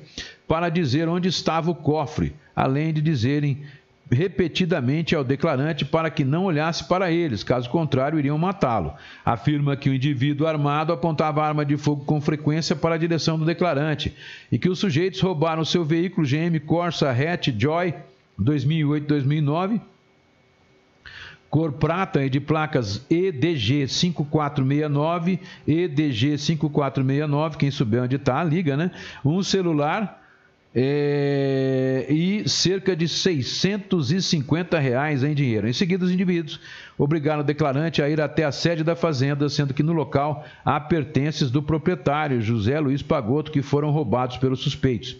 [0.47, 3.63] para dizer onde estava o cofre, além de dizerem
[4.11, 8.95] repetidamente ao declarante para que não olhasse para eles, caso contrário, iriam matá-lo.
[9.25, 13.45] Afirma que o indivíduo armado apontava arma de fogo com frequência para a direção do
[13.45, 14.15] declarante
[14.53, 17.95] e que os sujeitos roubaram seu veículo GM Corsa Hatch Joy
[18.41, 19.81] 2008-2009
[21.55, 25.39] cor prata e de placas EDG 5469,
[25.69, 28.91] EDG 5469, quem souber onde está, liga, né?
[29.25, 30.24] Um celular
[30.75, 35.69] é, e cerca de 650 reais em dinheiro.
[35.69, 36.59] Em seguida, os indivíduos
[36.99, 40.81] obrigaram o declarante a ir até a sede da fazenda, sendo que no local há
[40.81, 45.17] pertences do proprietário, José Luiz Pagoto, que foram roubados pelos suspeitos.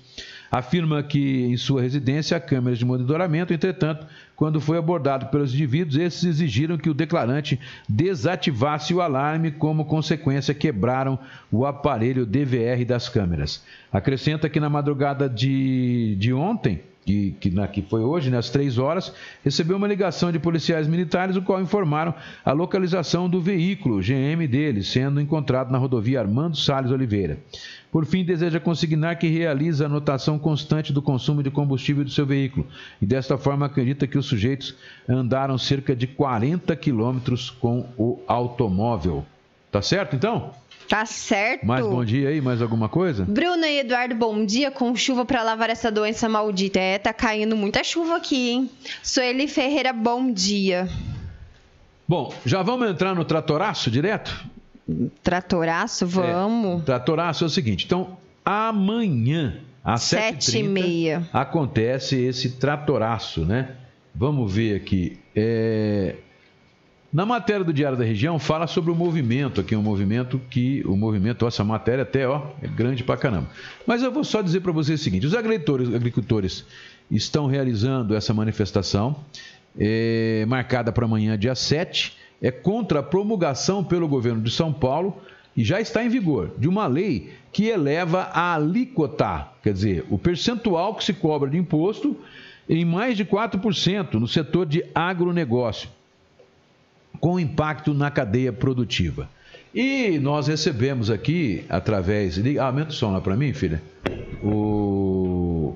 [0.51, 5.97] Afirma que em sua residência há câmeras de monitoramento, entretanto, quando foi abordado pelos indivíduos,
[5.97, 11.19] esses exigiram que o declarante desativasse o alarme, como consequência quebraram
[11.53, 13.63] o aparelho DVR das câmeras.
[13.93, 18.79] Acrescenta que na madrugada de, de ontem, que, que, na, que foi hoje, nas três
[18.79, 19.13] horas,
[19.45, 24.83] recebeu uma ligação de policiais militares, o qual informaram a localização do veículo GM dele,
[24.83, 27.39] sendo encontrado na rodovia Armando Salles Oliveira.
[27.93, 32.67] Por fim, deseja consignar que realiza anotação constante do consumo de combustível do seu veículo
[33.01, 34.75] e, desta forma, acredita que os sujeitos
[35.09, 39.25] andaram cerca de 40 quilômetros com o automóvel.
[39.71, 40.53] Tá certo, então?
[40.89, 41.67] Tá certo.
[41.67, 43.25] Mais bom dia aí, mais alguma coisa?
[43.25, 44.71] Bruna e Eduardo, bom dia.
[44.71, 46.79] Com chuva para lavar essa doença maldita.
[46.79, 48.71] É, tá caindo muita chuva aqui, hein?
[49.03, 50.89] Sueli Ferreira, bom dia.
[52.07, 54.45] Bom, já vamos entrar no tratoraço direto?
[55.23, 56.83] Tratoraço, vamos.
[56.83, 63.71] É, tratoraço é o seguinte, então amanhã às sete e meia acontece esse tratoraço, né?
[64.15, 65.19] Vamos ver aqui.
[65.35, 66.17] É...
[67.13, 70.97] Na matéria do Diário da Região fala sobre o movimento, aqui um movimento que o
[70.97, 73.49] movimento, essa matéria até ó, é grande pra caramba.
[73.87, 76.67] Mas eu vou só dizer para vocês o seguinte: os agricultores, agricultores
[77.11, 79.17] estão realizando essa manifestação
[79.79, 85.17] é, marcada para amanhã, dia 7, é contra a promulgação pelo governo de São Paulo
[85.57, 90.19] e já está em vigor de uma lei que eleva a alíquota, quer dizer, o
[90.19, 92.17] percentual que se cobra de imposto
[92.69, 95.89] em mais de 4% no setor de agronegócio
[97.21, 99.29] com impacto na cadeia produtiva.
[99.75, 102.39] E nós recebemos aqui, através.
[102.39, 103.83] Ah, aumenta o som lá para mim, filha.
[104.43, 105.75] O,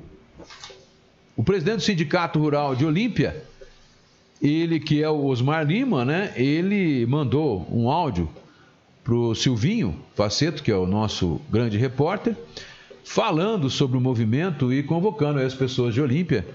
[1.36, 3.42] o presidente do Sindicato Rural de Olímpia,
[4.40, 6.32] ele que é o Osmar Lima, né?
[6.36, 8.28] Ele mandou um áudio
[9.02, 12.36] para o Silvinho Faceto, que é o nosso grande repórter,
[13.02, 16.46] falando sobre o movimento e convocando as pessoas de Olímpia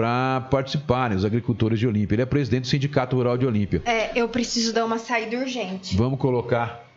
[0.00, 2.14] para participarem, os agricultores de Olímpia.
[2.14, 3.82] Ele é presidente do Sindicato Rural de Olímpia.
[3.84, 5.94] É, eu preciso dar uma saída urgente.
[5.94, 6.88] Vamos colocar.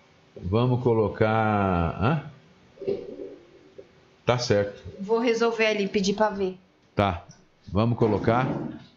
[0.42, 1.98] Vamos colocar.
[2.02, 2.24] Hã?
[4.26, 4.82] Tá certo.
[5.02, 6.58] Vou resolver ali, pedir para ver.
[6.96, 7.26] Tá.
[7.68, 8.48] Vamos colocar.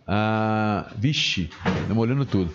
[0.06, 2.54] Ah, vixe, estamos olhando tudo.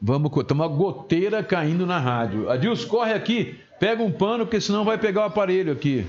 [0.00, 2.48] Vamos, tem uma goteira caindo na rádio.
[2.48, 6.06] Adilson, corre aqui, pega um pano, porque senão vai pegar o aparelho aqui.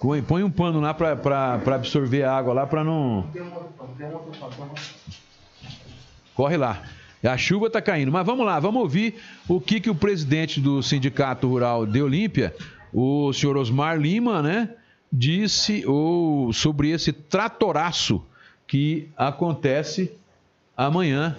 [0.00, 3.28] Põe um pano lá para absorver a água lá para não.
[6.34, 6.82] Corre lá.
[7.24, 8.12] A chuva está caindo.
[8.12, 12.54] Mas vamos lá, vamos ouvir o que, que o presidente do Sindicato Rural de Olímpia,
[12.92, 14.70] o senhor Osmar Lima, né,
[15.12, 18.24] disse ou, sobre esse tratoraço
[18.68, 20.12] que acontece
[20.76, 21.36] amanhã,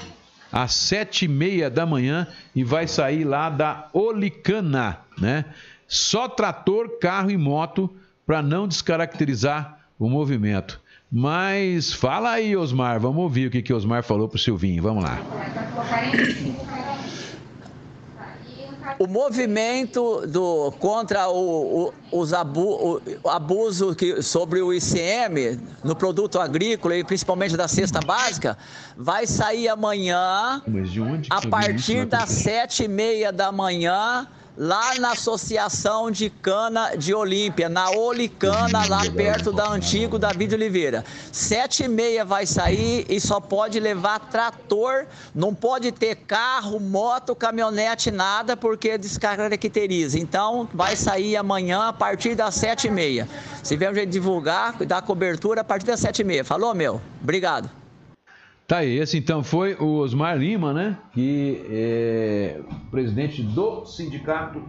[0.51, 5.45] às sete e meia da manhã, e vai sair lá da Olicana, né?
[5.87, 7.89] Só trator, carro e moto
[8.29, 10.79] para não descaracterizar o movimento.
[11.11, 14.83] Mas fala aí, Osmar, vamos ouvir o que, que Osmar falou para o Silvinho.
[14.83, 15.19] Vamos lá.
[18.99, 25.95] O movimento do, contra o, o, os abu, o abuso que, sobre o ICM no
[25.95, 28.55] produto agrícola e principalmente da cesta básica
[28.95, 30.61] vai sair amanhã
[31.31, 34.27] a partir das sete e meia da manhã
[34.59, 41.05] lá na Associação de Cana de Olímpia, na Olicana, lá perto da Antigo David Oliveira.
[41.31, 47.33] Sete e meia vai sair e só pode levar trator, não pode ter carro, moto,
[47.33, 50.19] caminhonete, nada, porque descaracteriza.
[50.19, 53.29] Então, vai sair amanhã a partir das sete e meia.
[53.63, 56.43] Se vier um jeito de divulgar, dar cobertura a partir das sete e meia.
[56.43, 56.99] Falou, meu?
[57.23, 57.78] Obrigado.
[58.69, 60.95] Tá aí, esse então foi o Osmar Lima, né?
[61.11, 62.59] Que é
[62.91, 64.61] presidente do Sindicato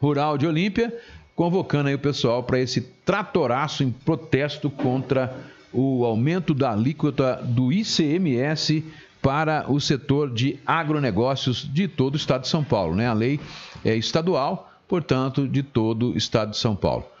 [0.00, 0.96] Rural de Olímpia,
[1.34, 5.36] convocando aí o pessoal para esse tratoraço em protesto contra
[5.72, 8.84] o aumento da alíquota do ICMS
[9.20, 13.08] para o setor de agronegócios de todo o estado de São Paulo, né?
[13.08, 13.40] A lei
[13.84, 17.15] é estadual, portanto, de todo o estado de São Paulo.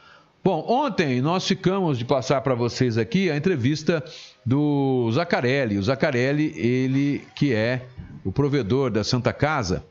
[0.46, 4.00] Bom, ontem nós ficamos de passar para vocês aqui a entrevista
[4.44, 5.76] do Zacarelli.
[5.76, 7.84] O Zacarelli, ele que é
[8.24, 9.84] o provedor da Santa Casa,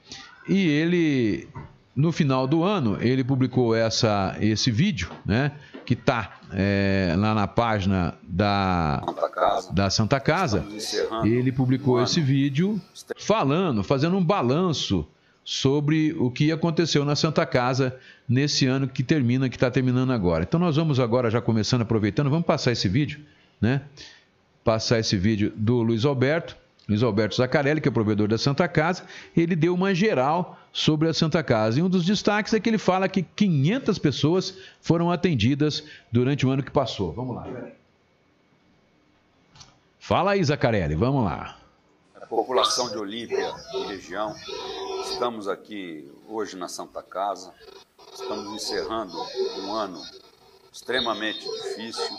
[0.48, 1.50] e ele
[1.94, 5.52] no final do ano ele publicou essa, esse vídeo, né,
[5.86, 9.74] que está é, lá na página da Santa Casa.
[9.74, 10.65] Da Santa Casa.
[11.26, 12.80] Ele publicou esse vídeo
[13.18, 15.06] falando, fazendo um balanço
[15.46, 17.96] sobre o que aconteceu na Santa Casa
[18.28, 20.44] nesse ano que termina, que está terminando agora.
[20.44, 23.20] Então nós vamos agora, já começando, aproveitando, vamos passar esse vídeo,
[23.62, 23.84] né?
[24.64, 26.58] Passar esse vídeo do Luiz Alberto,
[26.90, 29.04] Luiz Alberto Zacarelli, que é provedor da Santa Casa,
[29.38, 31.80] ele deu uma geral sobre a Santa Casa.
[31.80, 36.50] E um dos destaques é que ele fala que 500 pessoas foram atendidas durante o
[36.50, 37.14] ano que passou.
[37.14, 37.48] Vamos lá.
[40.00, 41.58] Fala aí, Zacarelli, vamos lá.
[42.30, 44.36] População de Olímpia e região
[45.12, 47.54] Estamos aqui hoje na Santa Casa,
[48.12, 49.16] estamos encerrando
[49.60, 50.02] um ano
[50.74, 52.18] extremamente difícil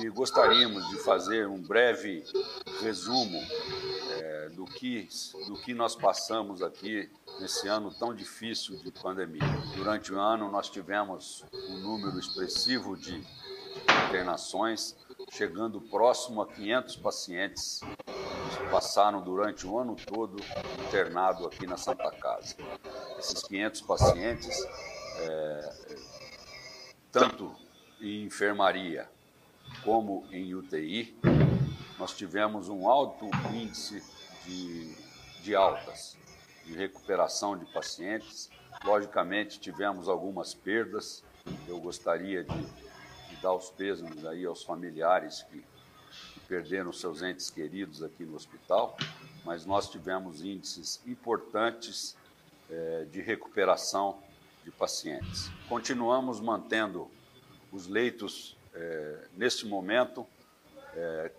[0.00, 2.24] e gostaríamos de fazer um breve
[2.80, 3.40] resumo
[4.10, 5.08] é, do, que,
[5.46, 9.42] do que nós passamos aqui nesse ano tão difícil de pandemia.
[9.76, 13.22] Durante o ano, nós tivemos um número expressivo de
[14.08, 14.96] internações,
[15.30, 17.80] chegando próximo a 500 pacientes
[18.70, 20.36] passaram durante o ano todo
[20.86, 22.56] internado aqui na Santa Casa.
[23.18, 24.66] Esses 500 pacientes,
[25.20, 25.74] é,
[27.10, 27.54] tanto
[28.00, 29.08] em enfermaria
[29.84, 31.16] como em UTI,
[31.98, 34.02] nós tivemos um alto índice
[34.44, 34.94] de,
[35.42, 36.16] de altas,
[36.64, 38.50] de recuperação de pacientes.
[38.84, 41.24] Logicamente, tivemos algumas perdas.
[41.66, 42.87] Eu gostaria de
[43.42, 45.64] dar os pêsames aí aos familiares que
[46.48, 48.96] perderam seus entes queridos aqui no hospital,
[49.44, 52.16] mas nós tivemos índices importantes
[52.70, 54.18] é, de recuperação
[54.64, 55.50] de pacientes.
[55.68, 57.10] Continuamos mantendo
[57.70, 60.26] os leitos é, neste momento
[60.94, 61.30] é,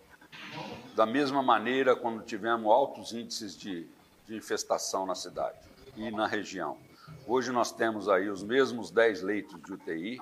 [0.94, 3.86] da mesma maneira quando tivemos altos índices de,
[4.26, 5.58] de infestação na cidade
[5.96, 6.78] e na região.
[7.26, 10.20] Hoje nós temos aí os mesmos 10 leitos de UTI,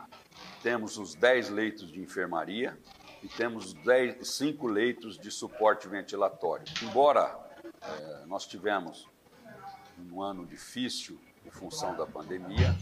[0.62, 2.76] temos os 10 leitos de enfermaria,
[3.22, 6.64] e temos 10, 5 leitos de suporte ventilatório.
[6.82, 7.36] Embora
[7.80, 9.08] é, nós tivemos
[10.12, 12.76] um ano difícil em função da pandemia,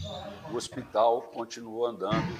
[0.51, 2.37] o hospital continuou andando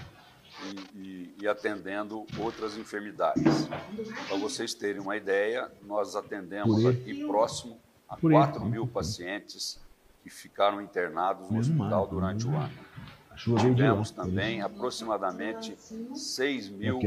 [0.63, 3.67] e, e, e atendendo outras enfermidades.
[4.27, 9.79] Para vocês terem uma ideia, nós atendemos aqui próximo a 4 mil pacientes
[10.23, 12.86] que ficaram internados no hospital durante o ano.
[13.37, 15.77] Tivemos também aproximadamente
[16.15, 16.99] 6 mil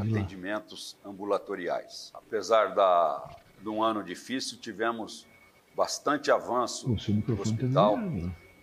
[0.00, 2.10] atendimentos ambulatoriais.
[2.12, 5.26] Apesar da, de um ano difícil, tivemos
[5.74, 7.98] bastante avanço no tá hospital.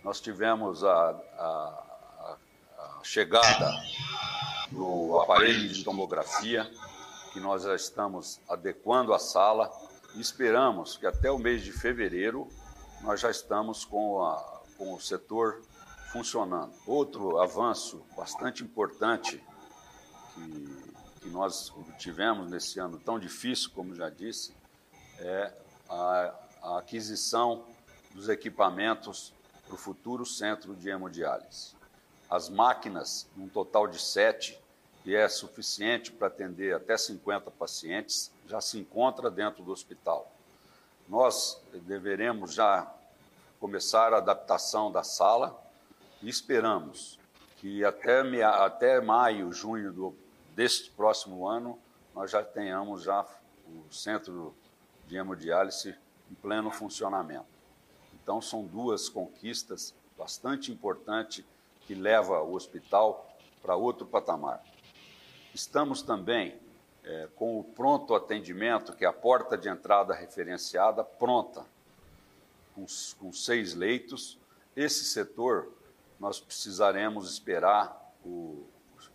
[0.04, 2.36] Nós tivemos a, a,
[2.78, 3.68] a chegada
[4.70, 6.70] do aparelho de tomografia,
[7.32, 9.70] que nós já estamos adequando a sala
[10.14, 12.48] e esperamos que até o mês de fevereiro
[13.02, 15.60] nós já estamos com, a, com o setor
[16.12, 16.72] funcionando.
[16.86, 19.42] Outro avanço bastante importante
[20.34, 24.54] que, que nós tivemos nesse ano tão difícil, como já disse,
[25.18, 25.52] é
[25.88, 27.64] a, a aquisição
[28.14, 29.32] dos equipamentos
[29.66, 31.76] para o futuro centro de hemodiálise.
[32.30, 34.58] As máquinas, um total de sete,
[35.02, 40.30] que é suficiente para atender até 50 pacientes, já se encontra dentro do hospital.
[41.08, 42.92] Nós deveremos já
[43.60, 45.67] começar a adaptação da sala
[46.22, 47.18] e esperamos
[47.58, 50.14] que até, até maio, junho do,
[50.54, 51.78] deste próximo ano,
[52.14, 53.26] nós já tenhamos já
[53.66, 54.54] o centro
[55.06, 55.94] de hemodiálise
[56.30, 57.46] em pleno funcionamento.
[58.14, 61.44] Então, são duas conquistas bastante importantes
[61.86, 63.26] que leva o hospital
[63.62, 64.62] para outro patamar.
[65.54, 66.58] Estamos também
[67.04, 71.64] é, com o pronto atendimento, que é a porta de entrada referenciada, pronta,
[72.74, 72.84] com,
[73.18, 74.38] com seis leitos.
[74.76, 75.72] Esse setor,
[76.18, 78.66] nós precisaremos esperar o,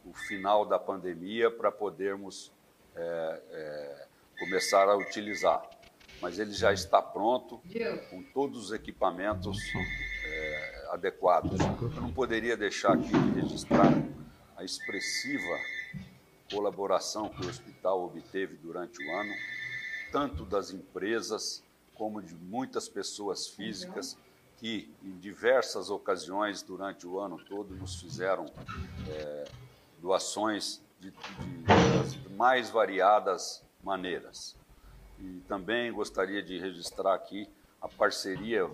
[0.06, 2.52] o final da pandemia para podermos
[2.96, 4.08] é, é,
[4.40, 5.70] começar a utilizar.
[6.22, 7.62] Mas ele já está pronto,
[8.10, 9.58] com todos os equipamentos
[10.26, 11.60] é, adequados.
[11.82, 13.92] Eu não poderia deixar aqui de registrar
[14.56, 15.60] a expressiva
[16.50, 19.34] colaboração que o hospital obteve durante o ano,
[20.12, 21.64] tanto das empresas
[21.96, 24.18] como de muitas pessoas físicas
[24.64, 28.46] que, em diversas ocasiões durante o ano todo, nos fizeram
[29.10, 29.44] é,
[30.00, 34.56] doações de, de, das mais variadas maneiras.
[35.20, 37.46] E também gostaria de registrar aqui
[37.82, 38.72] a parceria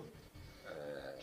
[0.64, 1.18] é,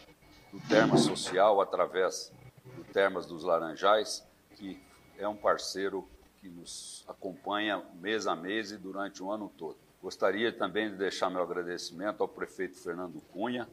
[0.52, 2.34] do Termas Social através
[2.76, 4.22] do Termas dos Laranjais,
[4.58, 4.78] que
[5.18, 6.06] é um parceiro
[6.42, 9.78] que nos acompanha mês a mês e durante o ano todo.
[10.02, 13.66] Gostaria também de deixar meu agradecimento ao prefeito Fernando Cunha,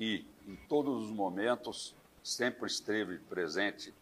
[0.00, 3.94] que em todos os momentos sempre esteve presente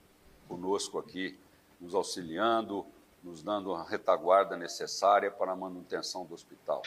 [0.48, 1.38] conosco aqui,
[1.80, 2.84] nos auxiliando,
[3.22, 6.82] nos dando a retaguarda necessária para a manutenção do hospital.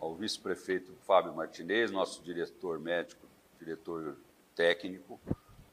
[0.00, 3.26] Ao vice-prefeito Fábio Martinez, nosso diretor médico,
[3.58, 4.16] diretor
[4.54, 5.20] técnico,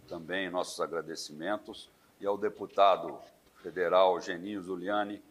[0.08, 3.18] também nossos agradecimentos, e ao deputado
[3.62, 5.22] federal Geninho Zuliani,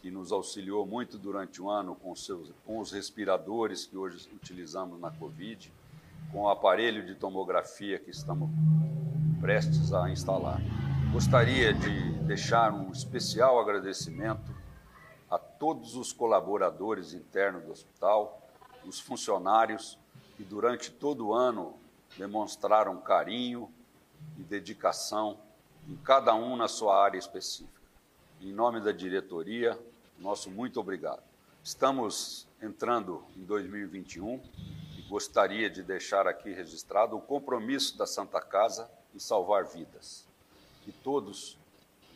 [0.00, 4.98] que nos auxiliou muito durante o ano com, seus, com os respiradores que hoje utilizamos
[4.98, 5.70] na Covid,
[6.32, 8.50] com o aparelho de tomografia que estamos
[9.40, 10.60] prestes a instalar.
[11.12, 14.54] Gostaria de deixar um especial agradecimento
[15.30, 18.42] a todos os colaboradores internos do hospital,
[18.84, 19.98] os funcionários
[20.36, 21.74] que durante todo o ano
[22.16, 23.70] demonstraram carinho
[24.38, 25.38] e dedicação
[25.88, 27.80] em cada um na sua área específica.
[28.40, 29.78] Em nome da diretoria,
[30.18, 31.22] nosso muito obrigado.
[31.62, 34.40] Estamos entrando em 2021
[34.89, 40.24] e gostaria de deixar aqui registrado o compromisso da Santa Casa em salvar vidas.
[40.84, 41.58] Que todos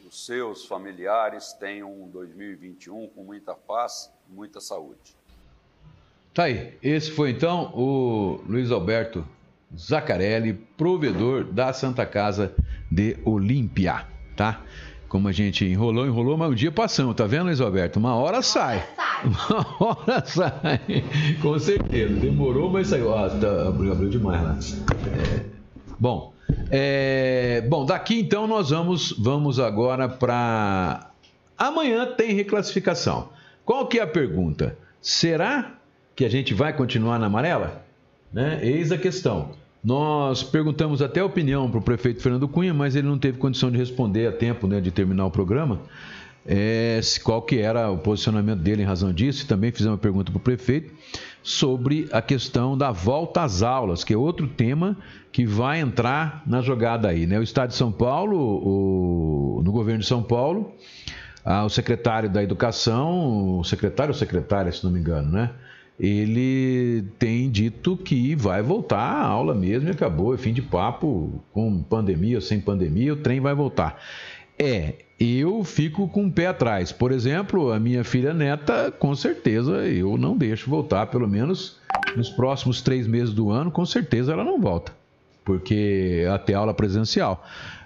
[0.06, 5.16] os seus familiares tenham um 2021 com muita paz e muita saúde.
[6.32, 6.78] Tá aí.
[6.80, 9.26] Esse foi então o Luiz Alberto
[9.76, 12.54] Zacarelli, provedor da Santa Casa
[12.90, 14.64] de Olímpia, tá?
[15.14, 18.00] Como a gente enrolou, enrolou, mas o dia passamos, tá vendo, Luiz Alberto?
[18.00, 18.84] Uma hora sai.
[19.24, 20.80] Uma hora sai.
[21.40, 22.12] Com certeza.
[22.14, 23.16] Demorou, mas saiu.
[23.16, 24.58] Ah, tá, abriu, abriu demais lá.
[25.06, 25.44] É,
[26.00, 26.32] bom,
[26.68, 31.12] é, bom, daqui então nós vamos, vamos agora para.
[31.56, 33.28] Amanhã tem reclassificação.
[33.64, 34.76] Qual que é a pergunta?
[35.00, 35.76] Será
[36.16, 37.84] que a gente vai continuar na amarela?
[38.32, 38.58] Né?
[38.64, 39.52] Eis a questão.
[39.84, 43.70] Nós perguntamos até a opinião para o prefeito Fernando Cunha, mas ele não teve condição
[43.70, 45.82] de responder a tempo né, de terminar o programa.
[46.46, 50.30] É, qual que era o posicionamento dele em razão disso, e também fizemos uma pergunta
[50.30, 50.92] para o prefeito
[51.42, 54.96] sobre a questão da volta às aulas, que é outro tema
[55.30, 57.26] que vai entrar na jogada aí.
[57.26, 57.38] Né?
[57.38, 60.72] O Estado de São Paulo, o, no governo de São Paulo,
[61.44, 65.50] o secretário da Educação, o secretário ou secretária, se não me engano, né?
[65.98, 71.42] Ele tem dito que vai voltar à aula mesmo e acabou, é fim de papo,
[71.52, 74.00] com pandemia ou sem pandemia, o trem vai voltar.
[74.58, 76.90] É, eu fico com o pé atrás.
[76.90, 81.78] Por exemplo, a minha filha neta, com certeza eu não deixo voltar, pelo menos
[82.16, 84.92] nos próximos três meses do ano, com certeza ela não volta,
[85.44, 87.44] porque até aula presencial.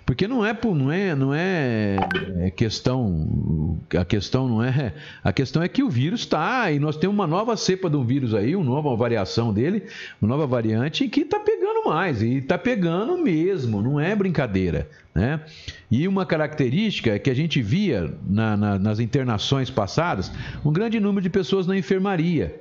[0.08, 1.96] Porque não é, não é, não é,
[2.38, 6.96] é questão, a questão não é, a questão é que o vírus está e nós
[6.96, 9.82] temos uma nova cepa um vírus aí, uma nova variação dele,
[10.18, 15.42] uma nova variante que está pegando mais e está pegando mesmo, não é brincadeira, né?
[15.90, 20.32] E uma característica é que a gente via na, na, nas internações passadas
[20.64, 22.58] um grande número de pessoas na enfermaria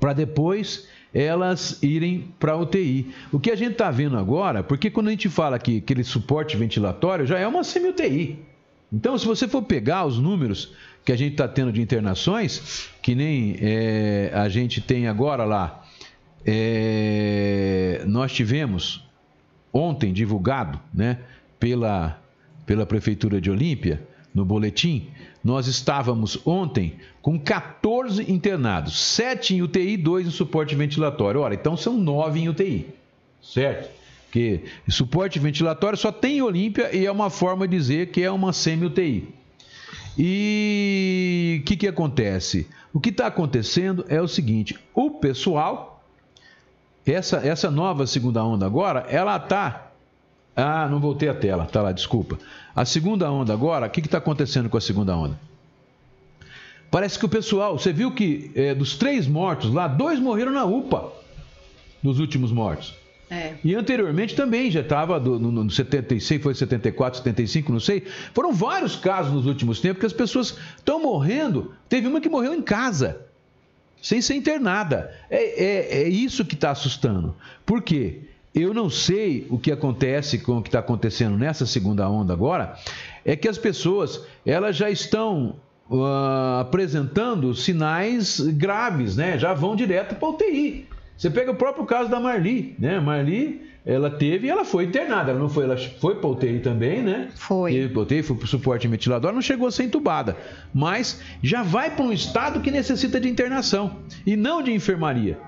[0.00, 3.12] para depois elas irem para a UTI.
[3.32, 6.56] O que a gente está vendo agora, porque quando a gente fala que aquele suporte
[6.56, 8.38] ventilatório já é uma semi-UTI.
[8.92, 10.72] Então, se você for pegar os números
[11.04, 15.84] que a gente está tendo de internações, que nem é, a gente tem agora lá,
[16.44, 19.04] é, nós tivemos
[19.72, 21.18] ontem divulgado né,
[21.58, 22.20] pela,
[22.64, 24.00] pela Prefeitura de Olímpia,
[24.36, 25.08] no boletim,
[25.42, 31.40] nós estávamos ontem com 14 internados, 7 em UTI, 2 em suporte ventilatório.
[31.40, 32.86] Ora, então são 9 em UTI,
[33.42, 33.88] certo?
[34.26, 38.30] Porque suporte ventilatório só tem em Olímpia e é uma forma de dizer que é
[38.30, 39.26] uma semi-UTI.
[40.18, 42.68] E o que, que acontece?
[42.92, 46.04] O que está acontecendo é o seguinte: o pessoal,
[47.06, 49.85] essa, essa nova segunda onda agora, ela está.
[50.56, 52.38] Ah, não voltei a tela, tá lá, desculpa.
[52.74, 55.38] A segunda onda agora, o que está acontecendo com a segunda onda?
[56.90, 60.64] Parece que o pessoal, você viu que é, dos três mortos lá, dois morreram na
[60.64, 61.12] UPA,
[62.02, 62.94] dos últimos mortos.
[63.28, 63.54] É.
[63.62, 68.04] E anteriormente também já estava no, no 76, foi 74, 75, não sei.
[68.32, 71.74] Foram vários casos nos últimos tempos que as pessoas estão morrendo.
[71.88, 73.20] Teve uma que morreu em casa,
[74.00, 75.12] sem ser internada.
[75.28, 77.34] É, é, é isso que está assustando.
[77.66, 78.20] Por quê?
[78.56, 82.74] Eu não sei o que acontece com o que está acontecendo nessa segunda onda agora,
[83.22, 85.56] é que as pessoas elas já estão
[85.90, 89.38] uh, apresentando sinais graves, né?
[89.38, 90.88] Já vão direto para UTI.
[91.18, 92.98] Você pega o próprio caso da Marli, né?
[92.98, 95.32] Marli, ela teve e ela foi internada.
[95.32, 97.28] Ela não foi, ela foi para UTI também, né?
[97.34, 97.72] Foi.
[97.72, 100.34] Teve UTI, foi para o suporte ventilador, não chegou a ser entubada.
[100.72, 105.38] Mas já vai para um estado que necessita de internação e não de enfermaria.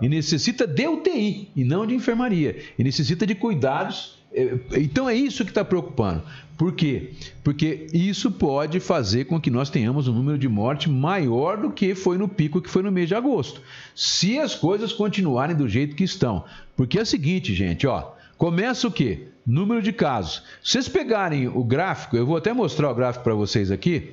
[0.00, 2.56] E necessita de UTI e não de enfermaria.
[2.78, 4.18] E necessita de cuidados.
[4.32, 6.22] É, então é isso que está preocupando.
[6.56, 7.12] Por quê?
[7.42, 11.94] Porque isso pode fazer com que nós tenhamos um número de morte maior do que
[11.94, 13.62] foi no pico que foi no mês de agosto.
[13.94, 16.44] Se as coisas continuarem do jeito que estão.
[16.76, 18.12] Porque é o seguinte, gente, ó.
[18.36, 19.28] Começa o quê?
[19.46, 20.42] Número de casos.
[20.62, 24.12] Se vocês pegarem o gráfico, eu vou até mostrar o gráfico para vocês aqui,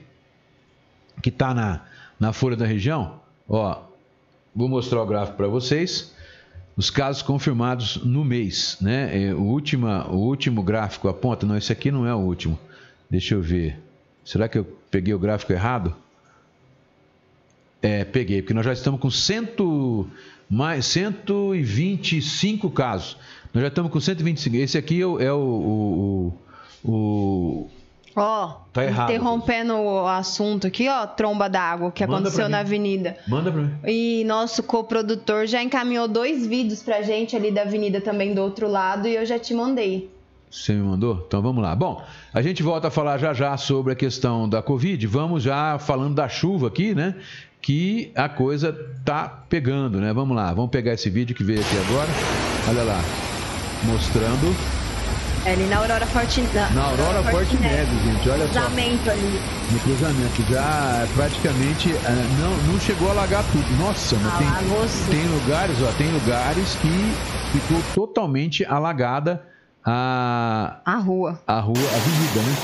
[1.22, 1.82] que está na,
[2.20, 3.22] na folha da região.
[3.48, 3.87] Ó,
[4.58, 6.12] Vou mostrar o gráfico para vocês.
[6.76, 9.26] Os casos confirmados no mês, né?
[9.26, 11.45] É, o, última, o último gráfico aponta.
[11.45, 12.58] Não, esse aqui não é o último.
[13.08, 13.78] Deixa eu ver.
[14.26, 15.95] Será que eu peguei o gráfico errado?
[17.84, 20.10] É, peguei, porque nós já estamos com cento,
[20.49, 23.16] mais 125 casos.
[23.53, 24.55] Nós já estamos com 125.
[24.55, 26.34] Esse aqui é o, é o,
[26.84, 27.70] o, o
[28.20, 29.11] Ó, oh, tá errado.
[29.11, 33.15] interrompendo o assunto aqui, ó, tromba d'água que Manda aconteceu na avenida.
[33.28, 33.72] Manda pra mim.
[33.86, 38.68] E nosso coprodutor já encaminhou dois vídeos pra gente ali da avenida também do outro
[38.68, 40.09] lado e eu já te mandei.
[40.49, 41.24] Você me mandou?
[41.28, 41.76] Então vamos lá.
[41.76, 42.03] Bom,
[42.34, 45.05] a gente volta a falar já já sobre a questão da Covid.
[45.05, 47.13] Vamos já falando da chuva aqui, né?
[47.61, 48.74] Que a coisa
[49.05, 50.11] tá pegando, né?
[50.11, 52.09] Vamos lá, vamos pegar esse vídeo que veio aqui agora.
[52.68, 52.99] Olha lá,
[53.86, 54.77] mostrando
[55.48, 58.54] é ali na Aurora Forte Na, na Aurora, Aurora Forte, Forte Neves, gente, olha só.
[58.54, 59.41] Cruzamento ali.
[59.72, 62.00] No cruzamento, já praticamente uh,
[62.39, 63.78] não, não chegou a alagar tudo.
[63.78, 67.14] Nossa, mas tem, tem lugares, ó, tem lugares que
[67.54, 69.41] ficou totalmente alagada
[69.86, 70.82] a...
[70.84, 71.39] A rua.
[71.48, 72.58] A rua, a avenida, né?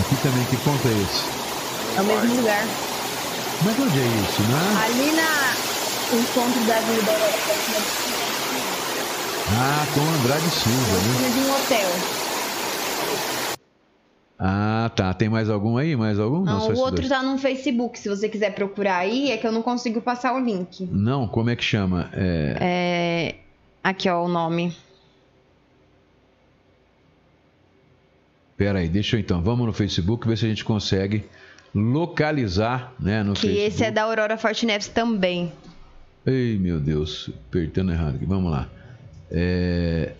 [0.00, 1.24] Aqui também, que ponto é esse?
[1.96, 2.64] É o mesmo lugar.
[3.64, 4.82] Mas onde é isso, né?
[4.84, 5.54] Ali na
[6.18, 8.19] encontro da Avenida Aurora Forte Neves.
[9.52, 11.30] Ah, com Andrade Silva, né?
[11.30, 11.90] De um hotel.
[14.38, 15.12] Ah, tá.
[15.12, 15.94] Tem mais algum aí?
[15.96, 16.44] Mais algum?
[16.44, 17.98] Não, não o outro tá no Facebook.
[17.98, 20.88] Se você quiser procurar aí, é que eu não consigo passar o link.
[20.90, 22.08] Não, como é que chama?
[22.12, 22.56] É...
[22.60, 23.34] é...
[23.82, 24.74] Aqui, ó, o nome.
[28.56, 29.42] Pera aí, deixa eu então.
[29.42, 31.24] Vamos no Facebook ver se a gente consegue
[31.74, 33.22] localizar, né?
[33.22, 33.66] No que Facebook.
[33.66, 35.52] esse é da Aurora Forte Neves também.
[36.24, 38.26] Ei, meu Deus, apertando errado aqui.
[38.26, 38.68] Vamos lá.
[39.30, 40.12] É...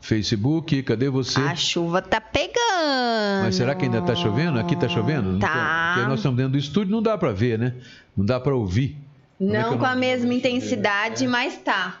[0.00, 1.40] Facebook, cadê você?
[1.40, 3.42] A chuva tá pegando.
[3.42, 4.58] Mas será que ainda tá chovendo?
[4.58, 5.38] Aqui tá chovendo?
[5.40, 5.94] Tá.
[5.94, 7.74] Porque nós estamos dentro do estúdio, não dá para ver, né?
[8.16, 8.96] Não dá para ouvir.
[9.36, 11.28] Como não é com a mesma intensidade, é...
[11.28, 12.00] mas tá.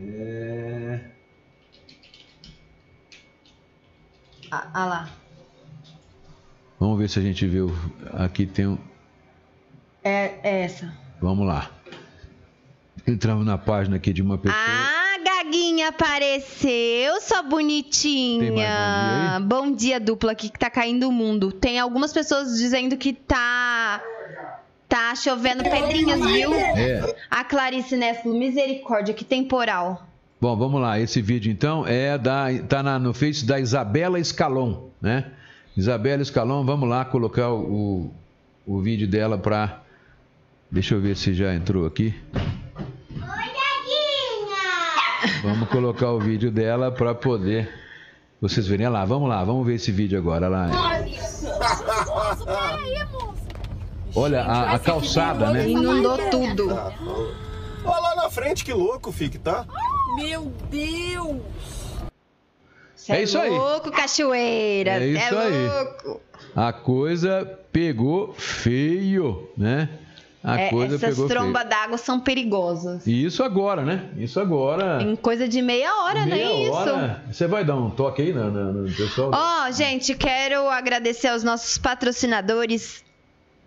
[0.00, 1.00] É...
[4.50, 5.10] Ah, ah, lá.
[6.78, 7.60] Vamos ver se a gente vê.
[7.60, 7.72] O...
[8.12, 8.78] Aqui tem um.
[10.02, 10.92] É, é essa.
[11.20, 11.70] Vamos lá.
[13.06, 14.60] Entramos na página aqui de uma pessoa.
[14.60, 15.03] Ah!
[15.54, 19.40] Gaguinha apareceu, sua bonitinha.
[19.46, 21.52] Bom dia, dupla aqui que tá caindo o mundo.
[21.52, 24.02] Tem algumas pessoas dizendo que tá
[24.88, 26.52] tá chovendo pedrinhas, viu?
[26.52, 27.14] É.
[27.30, 30.04] A Clarice Nestlo, misericórdia, que temporal.
[30.40, 30.98] Bom, vamos lá.
[30.98, 35.30] Esse vídeo então é da tá na, no Face da Isabela Escalon, né?
[35.76, 38.10] Isabela Escalon, vamos lá colocar o,
[38.66, 39.82] o vídeo dela para
[40.68, 42.12] Deixa eu ver se já entrou aqui.
[45.42, 47.68] Vamos colocar o vídeo dela para poder
[48.40, 48.86] vocês verem.
[48.86, 50.46] Olha lá, vamos lá, vamos ver esse vídeo agora.
[50.46, 50.70] Olha lá.
[54.14, 55.68] Olha a, a calçada, né?
[55.68, 56.70] Inundou tudo.
[57.84, 59.66] Olha lá na frente, que louco fique, tá?
[60.16, 61.36] Meu Deus!
[62.94, 63.50] Cê É isso aí.
[63.50, 64.92] louco, cachoeira.
[65.02, 65.68] É isso Cê aí.
[65.68, 66.20] louco.
[66.54, 69.88] A coisa pegou feio, né?
[70.46, 73.06] A É, coisa essas trombas d'água são perigosas.
[73.06, 74.10] E isso agora, né?
[74.18, 75.02] Isso agora.
[75.02, 76.72] Em coisa de meia hora, meia não é isso?
[76.72, 77.22] hora.
[77.32, 79.30] Você vai dar um toque aí no, no- no pessoal?
[79.32, 83.02] Ó, gente, quero agradecer aos nossos patrocinadores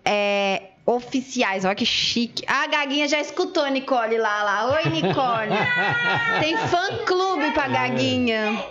[0.06, 1.66] é, oficiais.
[1.66, 2.44] Olha que chique.
[2.48, 4.76] Ah, a Gaguinha já escutou a Nicole lá, lá.
[4.76, 5.50] Oi, Nicole.
[6.40, 8.64] Tem fã-clube pra Gaguinha.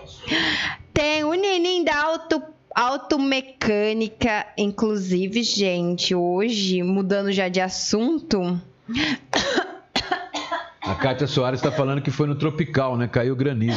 [0.94, 2.40] Tem o Neninho da Auto,
[2.78, 4.46] Automecânica.
[4.58, 8.60] Inclusive, gente, hoje, mudando já de assunto...
[10.86, 13.08] A Kátia Soares está falando que foi no Tropical, né?
[13.08, 13.76] Caiu granizo.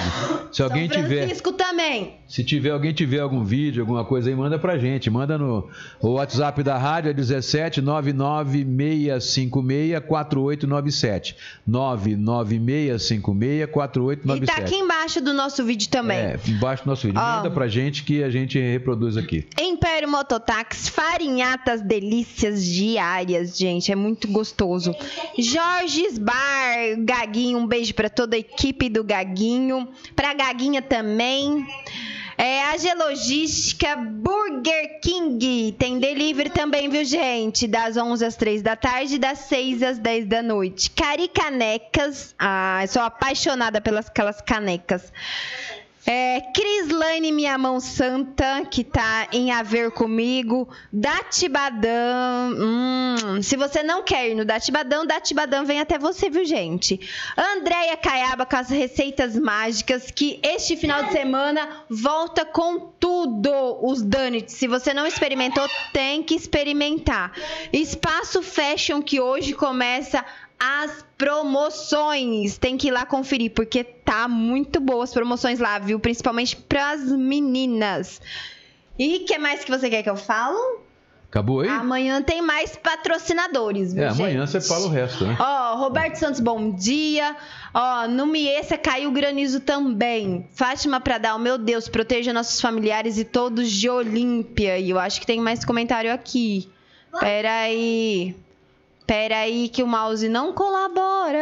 [0.52, 2.14] Se alguém São tiver, Francisco também.
[2.28, 5.10] se tiver alguém tiver algum vídeo, alguma coisa aí, manda pra gente.
[5.10, 5.68] Manda no
[6.00, 11.36] o WhatsApp da rádio é 17 99656 4897.
[11.68, 14.56] 99656 E 4897.
[14.56, 16.18] tá aqui embaixo do nosso vídeo também.
[16.18, 17.20] É, embaixo do nosso vídeo.
[17.20, 17.36] Ó.
[17.38, 19.48] Manda pra gente que a gente reproduz aqui.
[19.60, 24.96] Império Mototáxi, farinhatas delícias diárias, gente, é muito gostoso.
[25.38, 31.66] Jorges Bar, Gaguinho, um beijo pra toda a equipe do Gaguinho, pra Gaguinha também.
[32.38, 37.68] É, a G Logística, Burger King, tem delivery também, viu, gente?
[37.68, 40.90] Das 11 às 3 da tarde e das 6 às 10 da noite.
[40.92, 45.12] Caricanecas, ah, sou apaixonada pelas aquelas canecas.
[46.12, 50.68] É, Crislane Minha Mão Santa, que tá em a ver comigo.
[50.92, 52.52] Datibadão.
[52.58, 57.00] Hum, se você não quer ir no Datibadão, Datibadão vem até você, viu, gente?
[57.38, 64.02] Andréia Caiaba com as receitas mágicas, que este final de semana volta com tudo os
[64.02, 64.56] donuts.
[64.56, 67.34] Se você não experimentou, tem que experimentar.
[67.72, 70.26] Espaço Fashion, que hoje começa
[70.60, 72.58] as promoções.
[72.58, 76.00] Tem que ir lá conferir, porque tá muito boas as promoções lá, viu?
[76.00, 78.22] Principalmente pras meninas.
[78.98, 80.82] E o que mais que você quer que eu falo?
[81.30, 81.70] Acabou aí?
[81.70, 84.50] Amanhã tem mais patrocinadores, viu, é, amanhã gente?
[84.50, 85.38] você fala o resto, né?
[85.40, 87.36] Ó, Roberto Santos, bom dia.
[87.72, 90.48] Ó, no Miesa caiu granizo também.
[90.54, 94.80] Fátima Pradal, meu Deus, proteja nossos familiares e todos de Olímpia.
[94.80, 96.68] E eu acho que tem mais comentário aqui.
[97.20, 98.36] Pera aí.
[99.10, 101.40] Pera aí que o mouse não colabora.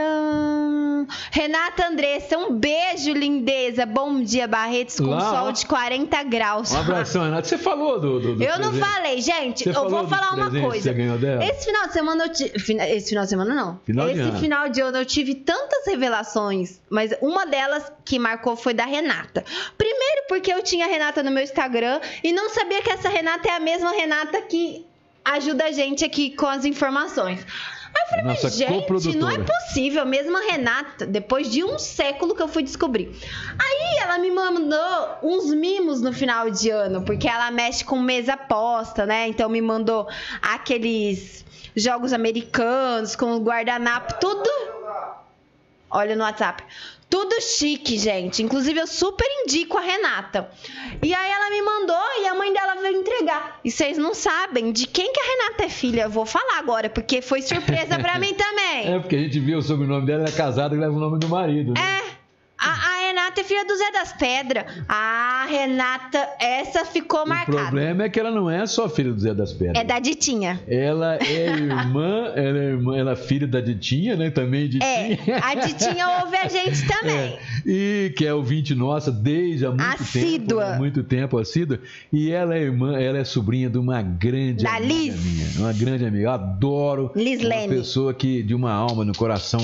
[1.30, 3.86] Renata Andressa, um beijo, lindeza.
[3.86, 6.72] Bom dia, Barretos, com Lá, sol de 40 graus.
[6.72, 7.46] Um abração, Renato.
[7.46, 8.22] Você falou do.
[8.22, 8.80] do, do Eu não presente?
[8.80, 9.64] falei, gente.
[9.66, 10.96] Você eu vou falar uma coisa.
[11.44, 12.74] Esse final de semana eu tive.
[12.84, 13.82] Esse final de semana não.
[13.86, 14.40] Final de Esse ano.
[14.40, 19.44] final de ano eu tive tantas revelações, mas uma delas que marcou foi da Renata.
[19.78, 23.50] Primeiro porque eu tinha a Renata no meu Instagram e não sabia que essa Renata
[23.50, 24.86] é a mesma Renata que
[25.34, 27.46] ajuda a gente aqui com as informações.
[27.96, 31.80] Aí eu falei, Nossa mas gente, não é possível, a mesma Renata, depois de um
[31.80, 33.10] século que eu fui descobrir.
[33.58, 38.34] Aí ela me mandou uns mimos no final de ano, porque ela mexe com mesa
[38.34, 39.28] aposta, né?
[39.28, 40.08] Então me mandou
[40.42, 44.50] aqueles jogos americanos com guardanapo, tudo.
[45.90, 46.64] Olha no WhatsApp.
[47.10, 48.44] Tudo chique, gente.
[48.44, 50.50] Inclusive, eu super indico a Renata.
[51.02, 53.60] E aí ela me mandou e a mãe dela veio entregar.
[53.64, 56.02] E vocês não sabem de quem que a Renata é filha.
[56.04, 58.94] Eu vou falar agora, porque foi surpresa pra mim também.
[58.94, 61.18] É porque a gente viu o sobrenome dela, ela é casada e leva o nome
[61.18, 61.74] do marido.
[61.74, 61.80] Né?
[61.80, 62.18] É.
[62.60, 62.97] A, a
[63.28, 64.66] Renata é filha do Zé das Pedras.
[64.88, 67.58] A Renata, essa ficou o marcada.
[67.58, 69.78] problema é que ela não é só filha do Zé das Pedras.
[69.78, 70.60] É da Ditinha.
[70.68, 74.30] Ela é irmã, ela é irmã, ela é filha da Ditinha, né?
[74.30, 74.90] Também Ditinha.
[75.28, 77.34] É, a Ditinha ouve a gente também.
[77.34, 80.64] É, e que é ouvinte nossa desde há muito Assídua.
[80.64, 80.74] tempo.
[80.76, 81.80] Há muito tempo, assídua.
[82.12, 85.24] E ela é irmã, ela é sobrinha de uma grande Da amiga Liz.
[85.24, 85.48] minha.
[85.60, 86.24] Uma grande amiga.
[86.26, 87.12] Eu adoro.
[87.16, 87.76] Liz uma Lene.
[87.76, 89.60] pessoa que de uma alma no coração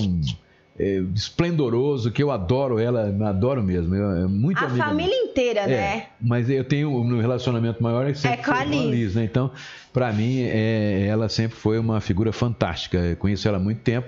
[0.80, 3.93] é, esplendoroso, que eu adoro ela, adoro mesmo.
[3.95, 5.24] Eu, é muito A amiga família minha.
[5.32, 6.05] inteira, É, né?
[6.21, 9.15] mas eu tenho um relacionamento maior é sempre É com a foi Liz.
[9.15, 9.24] né?
[9.24, 9.51] Então,
[9.91, 12.97] pra mim, é, ela sempre foi uma figura fantástica.
[12.97, 14.07] Eu conheço ela há muito tempo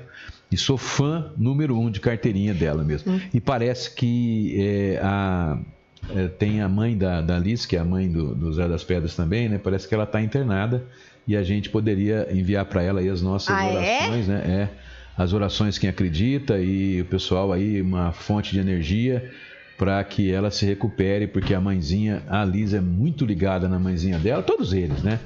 [0.52, 3.12] e sou fã número um de carteirinha dela mesmo.
[3.14, 3.20] Hum.
[3.34, 5.58] E parece que é, a,
[6.16, 8.84] é, tem a mãe da, da Liz, que é a mãe do, do Zé das
[8.84, 9.60] Pedras também, né?
[9.64, 10.84] Parece que ela está internada
[11.28, 14.70] e a gente poderia enviar para ela as nossas Ah, orações, né?
[14.72, 14.85] É
[15.18, 19.32] as orações quem acredita e o pessoal aí uma fonte de energia
[19.78, 24.18] para que ela se recupere, porque a mãezinha, a Liz é muito ligada na mãezinha
[24.18, 25.20] dela, todos eles, né?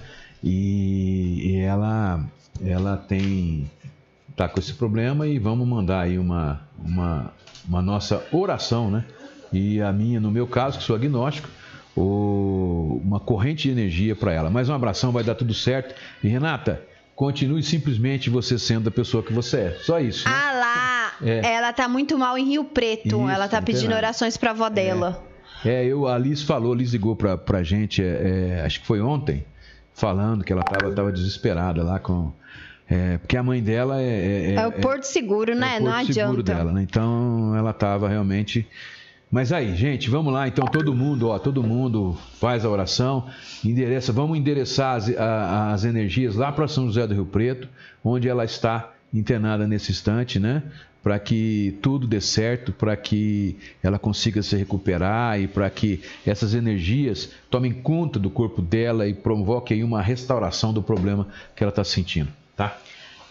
[0.44, 2.26] E, e ela
[2.62, 3.70] ela tem
[4.30, 7.34] está com esse problema e vamos mandar aí uma, uma,
[7.68, 9.04] uma nossa oração, né?
[9.52, 11.50] E a minha, no meu caso, que sou agnóstico,
[11.96, 14.50] uma corrente de energia para ela.
[14.50, 15.94] Mais um abração, vai dar tudo certo.
[16.24, 16.82] E Renata,
[17.20, 19.72] continue simplesmente você sendo a pessoa que você é.
[19.82, 20.26] Só isso.
[20.26, 20.34] Né?
[20.34, 21.54] Ah lá, É.
[21.56, 23.08] ela tá muito mal em Rio Preto.
[23.08, 25.22] Isso, ela tá não tem pedindo orações pra avó dela.
[25.66, 28.88] É, eu, a Liz falou, a Liz ligou pra, pra gente, é, é, acho que
[28.88, 29.44] foi ontem,
[29.94, 32.32] falando que ela tava, tava desesperada lá com.
[32.90, 34.54] é, porque a mãe dela é.
[34.54, 35.76] É, o Porto Seguro, né?
[35.76, 36.14] é o Não porto adianta.
[36.30, 36.82] seguro dela, né?
[36.84, 38.66] Então ela tava realmente.
[39.32, 40.48] Mas aí, gente, vamos lá.
[40.48, 43.28] Então todo mundo, ó, todo mundo faz a oração,
[43.64, 47.68] endereça, vamos endereçar as, a- as energias lá para São José do Rio Preto,
[48.04, 50.64] onde ela está internada nesse instante, né?
[51.04, 56.54] Para que tudo dê certo, para que ela consiga se recuperar e para que essas
[56.54, 61.84] energias tomem conta do corpo dela e provoquem uma restauração do problema que ela está
[61.84, 62.78] sentindo, tá?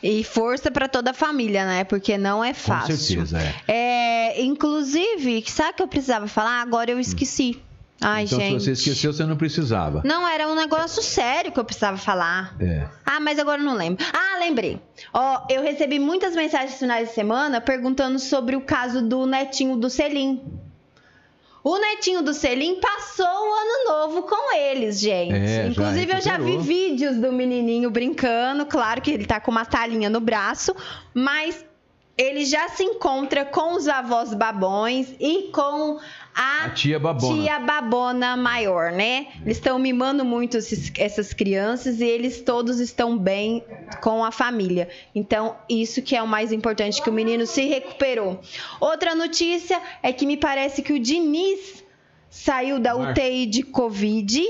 [0.02, 1.84] E força pra toda a família, né?
[1.84, 2.96] Porque não é Com fácil.
[2.96, 3.54] certeza, é.
[3.66, 6.60] É, inclusive, sabe o que eu precisava falar?
[6.62, 7.60] Agora eu esqueci.
[8.00, 8.60] Ai, então, gente.
[8.60, 10.02] se você esqueceu, você não precisava.
[10.04, 12.54] Não, era um negócio sério que eu precisava falar.
[12.60, 12.86] É.
[13.04, 14.04] Ah, mas agora eu não lembro.
[14.12, 14.80] Ah, lembrei.
[15.12, 19.76] Ó, eu recebi muitas mensagens no finais de semana perguntando sobre o caso do netinho
[19.76, 20.40] do Selim.
[21.68, 25.34] O netinho do Selim passou o ano novo com eles, gente.
[25.34, 28.64] É, já Inclusive, eu já vi vídeos do menininho brincando.
[28.64, 30.74] Claro que ele tá com uma talinha no braço,
[31.12, 31.62] mas
[32.18, 35.98] ele já se encontra com os avós babões e com
[36.34, 37.42] a, A tia babona.
[37.42, 39.28] tia babona maior, né?
[39.42, 43.64] Eles estão mimando muito esses- essas crianças e eles todos estão bem
[44.02, 44.88] com a família.
[45.14, 48.40] Então, isso que é o mais importante, que o menino se recuperou.
[48.80, 51.84] Outra notícia é que me parece que o Diniz
[52.28, 52.94] saiu da.
[52.96, 54.44] UTI de Covid,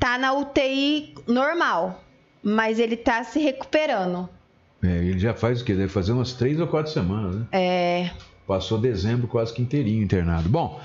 [0.00, 2.02] tá na UTI normal,
[2.42, 4.28] mas ele tá se recuperando.
[4.82, 5.74] É, ele já faz o quê?
[5.74, 7.46] Deve fazer umas três ou quatro semanas, né?
[7.52, 8.10] É,
[8.46, 10.48] Passou dezembro quase que inteirinho internado.
[10.48, 10.80] Bom,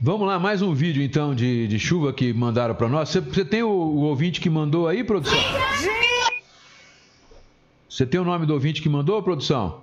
[0.00, 3.10] vamos lá, mais um vídeo então de, de chuva que mandaram para nós.
[3.10, 5.38] Você, tem o, o ouvinte que mandou aí, produção?
[7.88, 9.82] Você tem o nome do ouvinte que mandou, produção?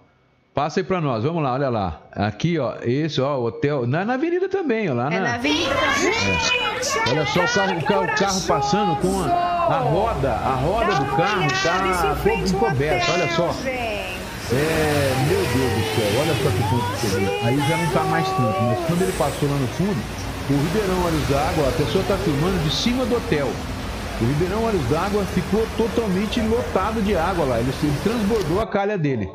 [0.53, 2.01] Passa aí para nós, vamos lá, olha lá.
[2.11, 3.87] Aqui, ó, esse, ó, o hotel.
[3.87, 5.21] Na, na avenida também, ó, lá é na.
[5.21, 7.11] na avenida também.
[7.11, 10.95] Olha só o carro, o carro, o carro passando com a, a roda, a roda
[10.95, 13.55] do carro tá todo encoberto, olha só.
[14.53, 17.45] É, meu Deus do céu, olha só que ponto que chegou.
[17.45, 19.97] Aí já não tá mais tanto, mas quando ele passou lá no fundo,
[20.49, 23.47] o Ribeirão Olhos d'Água, a pessoa tá filmando de cima do hotel.
[24.19, 28.97] O Ribeirão Olhos d'Água ficou totalmente lotado de água lá, ele, ele transbordou a calha
[28.97, 29.29] dele.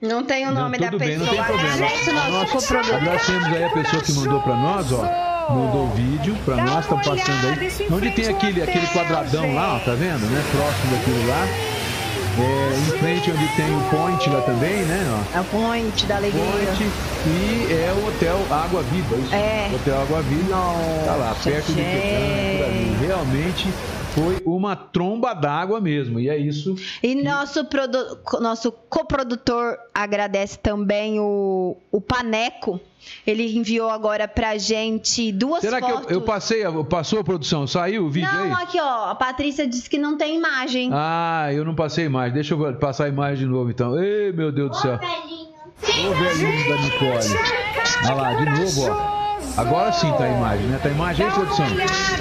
[0.00, 1.26] Não tem o Não, nome da tudo bem, pessoa.
[1.26, 1.74] não tem problema.
[1.74, 2.96] Agradece o nosso Nós coprodutor.
[2.96, 5.33] agradecemos aí a pessoa que mandou pra nós, ó.
[5.50, 7.88] Mandou o vídeo pra nós, estão passando aí.
[7.90, 10.42] Onde tem aquele, aquele quadradão lá, ó, tá vendo, né?
[10.52, 11.46] Próximo daquilo lá.
[12.36, 15.06] É, em frente onde tem o Point lá também, né?
[15.34, 15.38] Ó.
[15.38, 16.42] É o Ponte da Alegria.
[16.42, 16.90] Point
[17.26, 19.16] e é o Hotel Água Viva.
[19.16, 19.34] Isso.
[19.34, 19.70] É.
[19.72, 20.56] Hotel Água Viva.
[21.04, 22.96] tá lá, perto de Petana, por ali.
[23.06, 23.68] Realmente
[24.14, 26.20] foi uma tromba d'água mesmo.
[26.20, 26.74] E é isso.
[27.02, 32.80] E nosso, produ- nosso coprodutor agradece também o, o Paneco.
[33.26, 36.10] Ele enviou agora pra gente duas Será que fotos.
[36.10, 37.66] eu, eu passei, a- passou a produção?
[37.66, 38.48] Saiu o vídeo aí?
[38.48, 40.88] Não, aqui ó, a Patrícia disse que não tem imagem.
[40.92, 42.32] Ah, eu não passei a imagem.
[42.34, 44.02] Deixa eu passar a imagem de novo então.
[44.02, 44.94] Ei, meu Deus do céu.
[44.94, 47.38] Ô velhinho da Nicole.
[48.06, 49.23] Olha lá, de novo, ó.
[49.56, 50.78] Agora sim tá a imagem, né?
[50.82, 51.66] Tá a imagem aí, produção.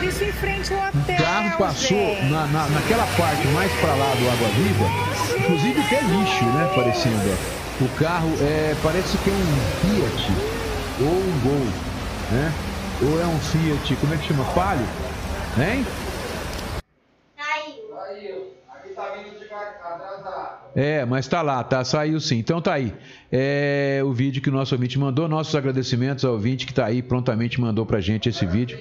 [0.03, 1.15] Isso em frente ao hotel.
[1.15, 6.01] O carro passou na, na- naquela parte mais pra lá do Água Viva, inclusive até
[6.01, 6.69] lixo, né?
[6.75, 7.83] Parecendo, ó.
[7.85, 10.31] O carro é, parece que é um Fiat
[11.01, 11.67] ou um Gol,
[12.31, 12.51] né?
[13.01, 14.43] Ou é um Fiat, como é que chama?
[14.53, 14.85] Palio?
[15.57, 15.85] Hein?
[20.75, 21.83] É, mas tá lá, tá?
[21.83, 22.37] Saiu sim.
[22.39, 22.93] Então tá aí.
[23.31, 25.27] É o vídeo que o nosso ouvinte mandou.
[25.27, 28.77] Nossos agradecimentos ao ouvinte que tá aí, prontamente mandou pra gente esse vídeo.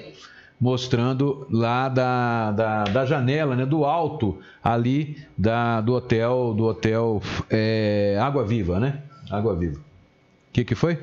[0.61, 3.66] Mostrando lá da, da, da janela, né?
[3.66, 7.20] Do alto ali da, do hotel, do hotel
[7.51, 9.01] é, Água Viva, né?
[9.30, 9.78] Água Viva.
[9.78, 10.99] O que que foi?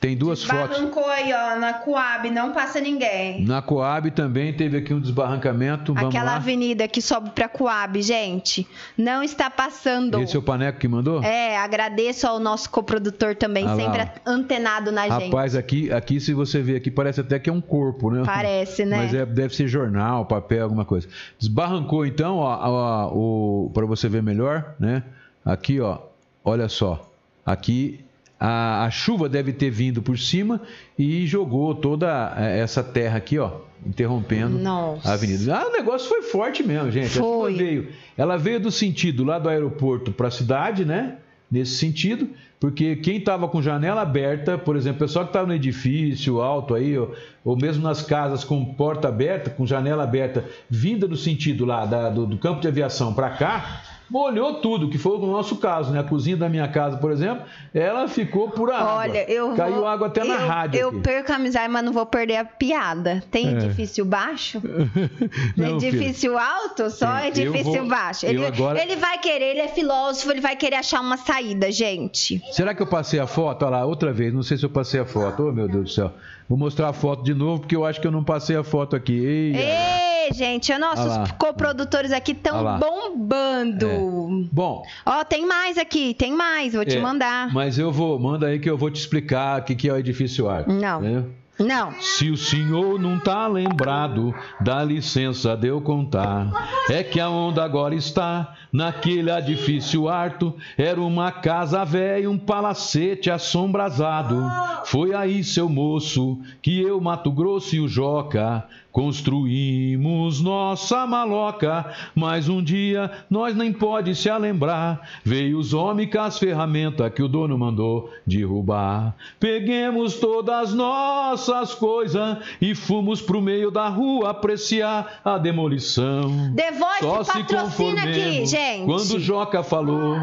[0.00, 0.78] Tem duas fotos.
[0.78, 3.44] Barrancou aí, ó, na Coab, não passa ninguém.
[3.44, 5.92] Na Coab também teve aqui um desbarrancamento.
[5.92, 6.36] Vamos Aquela lá.
[6.36, 8.64] avenida que sobe pra Coab, gente,
[8.96, 10.20] não está passando.
[10.22, 11.20] Esse é o Paneco que mandou?
[11.24, 14.30] É, agradeço ao nosso coprodutor também, Ah lá, sempre ó.
[14.30, 15.24] antenado na gente.
[15.24, 18.22] Rapaz, aqui, aqui se você ver aqui, parece até que é um corpo, né?
[18.24, 18.98] Parece, né?
[18.98, 21.08] Mas é, deve ser jornal, papel, alguma coisa.
[21.40, 25.02] Desbarrancou então, ó, ó, o para você ver melhor, né?
[25.44, 25.98] Aqui, ó,
[26.44, 27.04] olha só.
[27.44, 28.04] Aqui
[28.40, 30.60] a, a chuva deve ter vindo por cima
[30.98, 33.50] e jogou toda eh, essa terra aqui, ó,
[33.84, 35.08] interrompendo Nossa.
[35.10, 35.56] a avenida.
[35.56, 37.10] Ah, o negócio foi forte mesmo, gente.
[37.10, 37.54] Foi.
[37.54, 41.16] veio, ela veio do sentido lá do aeroporto para a cidade, né?
[41.50, 42.28] Nesse sentido,
[42.60, 46.74] porque quem estava com janela aberta, por exemplo, o pessoal que estava no edifício alto
[46.74, 51.64] aí, ou, ou mesmo nas casas com porta aberta, com janela aberta, vinda do sentido
[51.64, 55.56] lá da- do, do campo de aviação para cá, molhou tudo, que foi o nosso
[55.56, 56.00] caso, né?
[56.00, 57.44] A cozinha da minha casa, por exemplo,
[57.74, 58.94] ela ficou por água.
[58.94, 60.80] Olha, eu Caiu vou- água até na eu, rádio.
[60.80, 61.00] Eu aqui.
[61.00, 63.22] perco a amizade, mas não vou perder a piada.
[63.30, 63.52] Tem É.
[63.52, 64.60] edifício baixo?
[65.56, 66.90] Não, edifício alto?
[66.90, 68.26] Só eu edifício vou- baixo.
[68.26, 72.42] Ele, agora- ele vai querer, ele é filósofo, ele vai querer achar uma saída, gente.
[72.52, 73.64] Será que eu passei a foto?
[73.64, 75.48] Olha lá, outra vez, não sei se eu passei a foto.
[75.48, 76.12] Oh, meu Deus do céu.
[76.48, 78.96] Vou mostrar a foto de novo, porque eu acho que eu não passei a foto
[78.96, 79.12] aqui.
[79.12, 80.78] Ei, Ei, gente, lá.
[80.78, 82.78] nossos coprodutores aqui estão lá.
[82.78, 84.48] bombando.
[84.50, 87.52] Bom, Ó, tem mais aqui, tem mais, vou te é, mandar.
[87.52, 89.98] Mas eu vou, manda aí que eu vou te explicar o que, que é o
[89.98, 90.72] edifício arco.
[90.72, 91.00] Não.
[91.02, 91.24] né?
[91.58, 91.92] Não.
[92.00, 96.50] Se o senhor não tá lembrado, dá licença de eu contar.
[96.88, 100.54] É que a onda agora está naquele edifício harto.
[100.76, 104.48] Era uma casa velha, um palacete assombrasado.
[104.84, 111.94] Foi aí, seu moço, que eu, Mato Grosso e o Joca construímos nossa maloca.
[112.14, 115.08] Mas um dia nós nem pode se lembrar.
[115.24, 119.14] Veio os homens com as ferramentas que o dono mandou derrubar.
[119.38, 126.52] Peguemos todas nossas coisas e fomos pro meio da rua apreciar a demolição.
[126.54, 128.84] The Voice Só se patrocina aqui, gente.
[128.84, 130.16] Quando o Joca falou,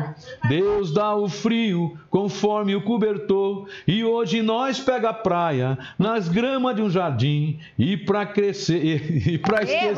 [0.47, 3.67] Deus dá o frio conforme o cobertor.
[3.87, 7.59] E hoje nós pega a praia nas gramas de um jardim.
[7.77, 9.95] E pra crescer, e pra esquecer,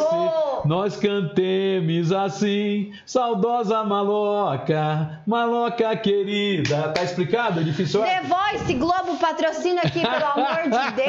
[0.66, 2.92] nós cantemos assim.
[3.06, 6.90] Saudosa maloca, maloca querida.
[6.90, 7.60] Tá explicado?
[7.60, 8.02] É difícil?
[8.02, 11.08] The Voice Globo patrocina aqui, pelo amor de Deus.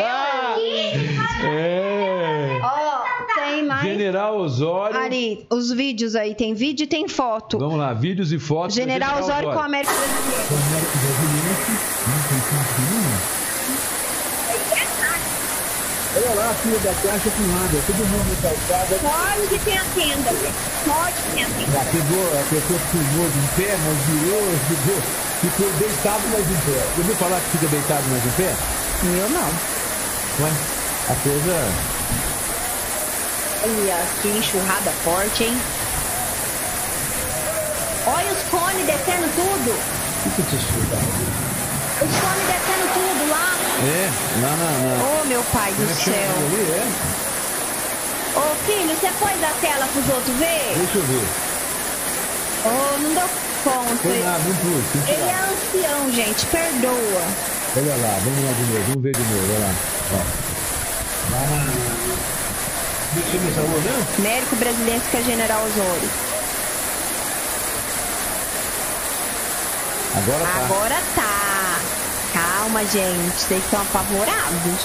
[1.44, 2.58] É.
[2.62, 3.02] Ó,
[3.34, 3.82] tem mais.
[3.82, 4.98] General Osório.
[4.98, 7.58] Ari, os vídeos aí, tem vídeo e tem foto.
[7.58, 8.74] Vamos lá, vídeos e fotos.
[8.74, 10.38] do General Osório com a América Brasileira.
[16.18, 18.98] Olha lá a fila da caixa com água, todo mundo na calçada.
[18.98, 20.30] Pode que tem a tenda.
[20.82, 21.70] Pode que tem a tenda.
[21.70, 24.98] Já pegou, a pessoa filmou de pé, mas virou, ficou,
[25.42, 26.82] ficou deitado, mas em pé.
[26.82, 28.50] Você ouviu falar que fica deitado, mas em pé?
[29.04, 29.48] Eu não.
[30.42, 30.50] Ué,
[31.06, 31.54] a coisa.
[33.62, 35.56] Olha que enxurrada forte, hein?
[38.08, 39.70] Olha os cones descendo tudo.
[39.70, 40.96] O que que te escuta?
[42.02, 43.47] Os cones descendo tudo lá.
[43.80, 44.10] É,
[44.42, 44.70] lá na.
[44.78, 45.04] na...
[45.04, 46.12] Ô, meu pai do é céu.
[46.12, 46.62] ali?
[46.72, 46.82] É?
[48.36, 50.74] Ô, filho, você pôs a tela pros outros ver?
[50.76, 51.26] Deixa eu ver.
[52.64, 53.28] Ô, não deu
[53.62, 53.96] conta.
[54.02, 57.22] Foi nada, não pus, Ele é ancião, gente, perdoa.
[57.76, 59.74] Olha lá, vamos lá de novo, vamos ver de novo, olha lá.
[60.12, 60.48] Ó.
[61.30, 61.98] Lá na.
[63.14, 64.06] Mesmo?
[64.18, 66.10] Médico brasileiro que é General Osório.
[70.16, 70.64] Agora tá.
[70.64, 72.07] Agora tá.
[72.68, 73.32] Calma, gente.
[73.32, 74.82] Vocês estão apavorados.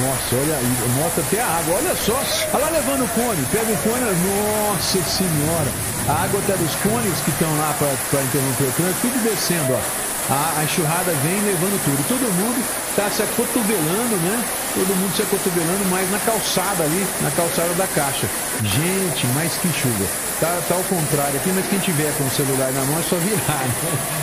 [0.00, 2.22] Nossa, olha aí, mostra até a água, olha só.
[2.54, 5.70] Olha lá levando o cone, pega o cone, nossa senhora.
[6.08, 10.11] A água até dos cones que estão lá para interromper o trânsito, tudo descendo, ó.
[10.30, 11.98] A, a enxurrada vem levando tudo.
[12.08, 14.44] Todo mundo está se acotovelando, né?
[14.74, 18.26] Todo mundo se acotovelando mais na calçada ali, na calçada da caixa.
[18.62, 20.06] Gente, mas que chuva.
[20.40, 23.16] Tá, tá ao contrário aqui, mas quem tiver com o celular na mão é só
[23.16, 23.62] virar.
[23.66, 23.74] Né?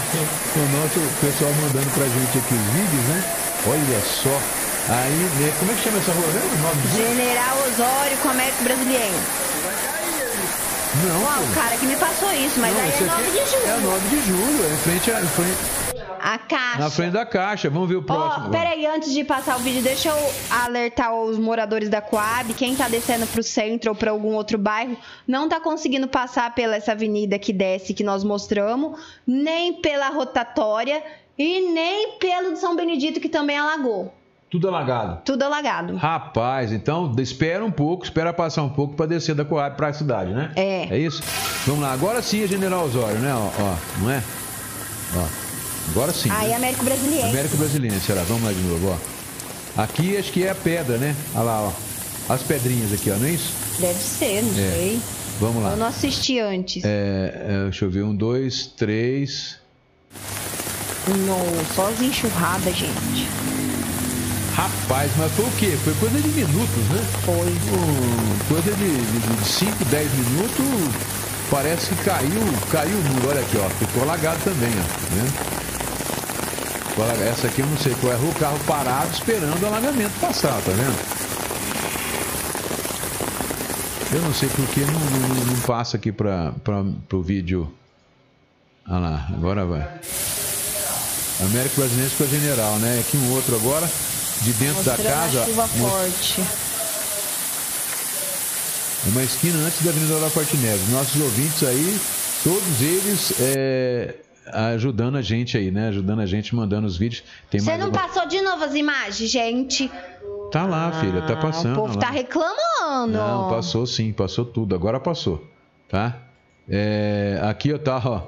[0.49, 3.23] O nosso pessoal mandando pra gente aqui os vídeos, né?
[3.67, 4.33] Olha só.
[4.89, 6.49] Aí, né, como é que chama essa rua mesmo?
[6.49, 9.13] O nome General Osório com Américo Brasileiro.
[11.05, 13.67] Não, o cara que me passou isso, mas Não, aí é 9 aqui de julho.
[13.69, 15.57] É 9 de julho, é em frente, a- em frente-
[16.22, 16.80] A caixa.
[16.80, 17.70] na frente da caixa.
[17.70, 18.47] Vamos ver o próximo.
[18.47, 22.76] Ó, peraí, antes de passar o vídeo, deixa eu alertar os moradores da Coab, quem
[22.76, 24.97] tá descendo pro centro ou pra algum outro bairro,
[25.28, 31.03] não tá conseguindo passar pela essa avenida que desce que nós mostramos, nem pela rotatória
[31.38, 34.14] e nem pelo de São Benedito que também alagou.
[34.49, 35.22] Tudo alagado.
[35.24, 35.95] Tudo alagado.
[35.95, 39.93] Rapaz, então espera um pouco, espera passar um pouco para descer da Coab para a
[39.93, 40.51] cidade, né?
[40.55, 40.95] É.
[40.95, 41.22] É isso?
[41.68, 43.32] Vamos lá, agora sim é General Osório, né?
[43.32, 44.24] Ó, ó, não é?
[45.16, 45.48] Ó,
[45.91, 46.29] agora sim.
[46.31, 46.55] Aí né?
[46.55, 47.27] Américo Brasileiro.
[47.27, 48.23] América Brasileira, será?
[48.23, 49.81] Vamos lá de novo, ó.
[49.81, 51.15] Aqui acho que é a pedra, né?
[51.35, 52.33] Olha lá, ó.
[52.33, 53.53] As pedrinhas aqui, ó, não é isso?
[53.79, 54.53] Deve ser, não É.
[54.71, 54.99] sei.
[55.39, 55.71] Vamos lá.
[55.71, 56.83] Eu não assisti antes.
[56.83, 56.87] É,
[57.47, 59.57] é, deixa eu ver, um, dois, três.
[61.25, 61.39] Não,
[61.75, 63.27] só as enxurradas, gente.
[64.53, 65.77] Rapaz, mas foi o quê?
[65.83, 67.05] Foi coisa de minutos, né?
[67.25, 67.35] Foi.
[67.35, 70.65] Um, coisa de 5, 10 minutos,
[71.49, 72.29] Parece que caiu,
[72.71, 73.29] caiu o muro.
[73.29, 73.67] Olha aqui, ó.
[73.69, 74.83] Ficou alagado também, ó.
[74.83, 75.78] Tá vendo?
[76.99, 80.61] Agora, essa aqui eu não sei qual é o carro parado esperando o alagamento passar,
[80.61, 80.99] tá vendo?
[84.11, 86.53] Eu não sei porque não, não, não passa aqui para
[87.13, 87.73] o vídeo.
[88.85, 89.87] Olha lá, agora vai.
[91.39, 92.99] Américo Brasileiro com a General, né?
[92.99, 93.89] Aqui um outro agora,
[94.41, 95.41] de dentro Mostrando da casa.
[95.41, 96.43] A chuva forte.
[99.05, 100.89] Uma esquina antes da Avenida da Forte Neves.
[100.89, 101.97] Nossos ouvintes aí,
[102.43, 104.15] todos eles é,
[104.53, 105.87] ajudando a gente aí, né?
[105.89, 107.23] Ajudando a gente, mandando os vídeos.
[107.49, 109.91] Tem Você mais não alguma- passou de novo as imagens, gente?
[110.51, 111.73] Tá lá, filha, tá Ah, passando.
[111.73, 112.01] O povo lá.
[112.01, 113.13] tá reclamando.
[113.13, 114.73] Não, passou sim, passou tudo.
[114.73, 115.43] Agora passou,
[115.87, 116.17] tá?
[116.67, 118.21] É, aqui, ó, tá, ó.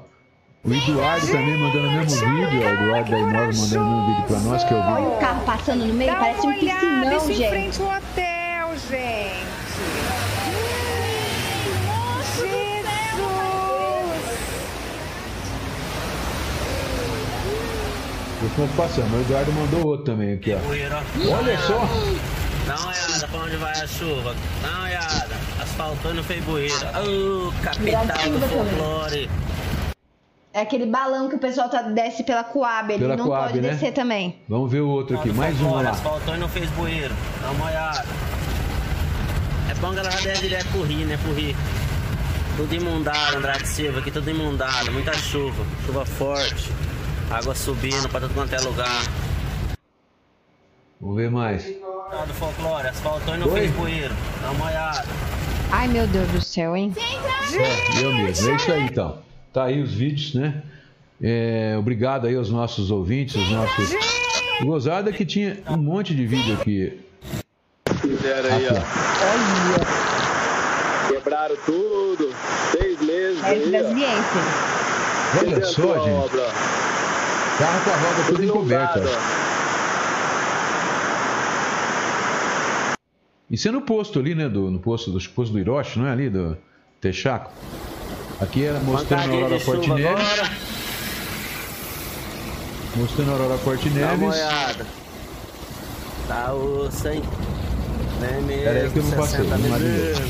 [0.63, 2.59] O Eduardo também mandando o mesmo vídeo.
[2.59, 5.17] O Eduardo da Inova mandando o mesmo vídeo pra nós, que é o Olha o
[5.19, 7.49] carro passando no meio, Dá parece um uma olhada, piscinão, isso em gente.
[7.49, 9.20] frente ao hotel, gente.
[18.55, 20.57] Fui passando, o Eduardo mandou outro também aqui, ó.
[21.37, 21.79] Olha só!
[22.67, 24.35] Dá uma olhada pra onde vai a chuva.
[24.61, 25.35] Dá uma olhada.
[25.61, 26.91] Asfaltando Feiboeira.
[27.01, 28.49] Ô, capital do chuva também.
[28.49, 29.29] folclore.
[30.53, 33.61] É aquele balão que o pessoal tá, desce pela Coab, ele Pela não Coab, pode
[33.61, 33.69] né?
[33.69, 34.37] descer também.
[34.49, 35.91] Vamos ver o outro aqui, mais um lá.
[35.91, 37.13] Asfaltando Feiboeira.
[37.41, 38.05] Dá uma olhada.
[39.69, 41.17] É bom que ela já desce direto pro rio, né?
[41.23, 41.55] Pro rio.
[42.57, 43.99] Tudo imundado, Andrade Silva.
[43.99, 44.91] Aqui tudo imundado.
[44.91, 45.63] Muita chuva.
[45.85, 46.69] Chuva forte.
[47.31, 49.03] Água subindo pra tudo quanto é lugar.
[50.99, 51.65] Vamos ver mais.
[52.11, 52.89] Lá do folclore.
[53.49, 53.61] Oi?
[53.61, 54.11] Feiboeira.
[54.41, 55.05] Dá uma olhada.
[55.71, 56.93] Ai, meu Deus do céu, hein?
[56.97, 58.51] É, eu mesmo.
[58.51, 59.19] É isso aí, então.
[59.53, 60.61] Tá aí os vídeos, né?
[61.23, 63.95] É, obrigado aí aos nossos ouvintes, aos nossos.
[64.63, 66.99] Gozada que tinha um monte de vídeo aqui.
[68.01, 68.73] Fizeram aí, ó.
[71.13, 72.33] Quebraram tudo.
[72.71, 73.69] Seis meses É ó.
[73.69, 74.37] brasiliense.
[75.39, 76.90] Olha só, gente.
[77.61, 79.01] Carro com a roda tudo encoberta.
[83.51, 84.49] Isso é no posto ali, né?
[84.49, 86.27] Do, no posto do, posto do Hiroshi, não é ali?
[86.27, 86.57] Do
[86.99, 87.51] Texaco.
[88.39, 90.05] Aqui era mostrando a Aurora Forte Neves.
[90.07, 90.51] agora.
[92.95, 94.35] Mostrando a Aurora Forte Neves.
[96.27, 97.21] Tá osso, hein?
[98.21, 98.63] Vem mesmo.
[98.63, 100.25] Pera aí que eu não passei, 60 vamos lá de mesmo.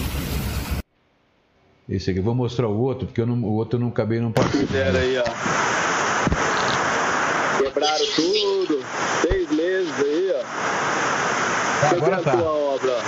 [1.87, 4.19] Esse aqui, eu vou mostrar o outro, porque eu não- o outro eu não acabei
[4.19, 4.67] não passando.
[4.67, 5.80] Fizeram aí, ó.
[7.81, 8.85] Quebraram tudo.
[9.21, 10.43] Seis meses aí, ó.
[11.81, 12.35] Tá, agora tá.
[12.35, 13.01] da obra, ó.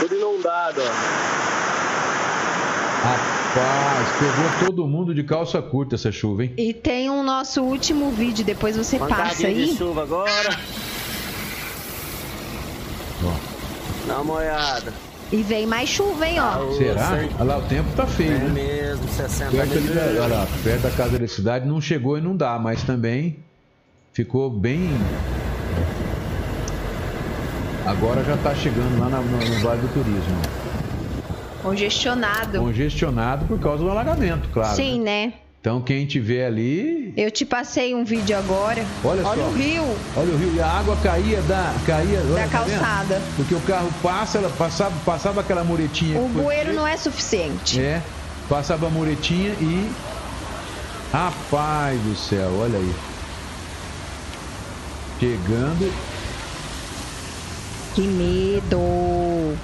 [0.00, 0.90] Tudo inundado, ó.
[3.04, 6.54] Rapaz, pegou todo mundo de calça curta essa chuva, hein?
[6.56, 9.76] E tem o nosso último vídeo, depois você passa Pancadinha de aí.
[9.76, 10.58] chuva agora.
[14.06, 14.94] Dá uma olhada.
[15.34, 16.72] E vem mais chuva, hein, ó.
[16.78, 17.10] Será?
[17.40, 18.50] Olha lá, o tempo tá feio, É né?
[18.50, 22.20] mesmo, 60 Perto, ali da, olha lá, perto da casa da cidade não chegou e
[22.20, 23.36] não dá, mas também
[24.12, 24.90] ficou bem.
[27.84, 30.40] Agora já tá chegando lá na- no, no Vale do Turismo.
[31.62, 32.58] Congestionado.
[32.60, 34.76] Congestionado por causa do alagamento, claro.
[34.76, 35.32] Sim, né?
[35.64, 37.14] Então quem tiver ali.
[37.16, 38.84] Eu te passei um vídeo agora.
[39.02, 39.30] Olha só.
[39.30, 39.82] o rio
[40.14, 41.74] Olha o rio, e a água caía da.
[41.86, 42.78] Caía, olha, da tá vendo?
[42.80, 43.22] calçada.
[43.34, 46.20] Porque o carro passa, ela passava, passava aquela muretinha.
[46.20, 47.80] O foi bueiro não é suficiente.
[47.80, 48.02] É,
[48.46, 49.90] passava a muretinha e.
[51.10, 52.94] Rapaz do céu, olha aí.
[55.18, 55.90] Chegando.
[57.94, 59.56] Que medo.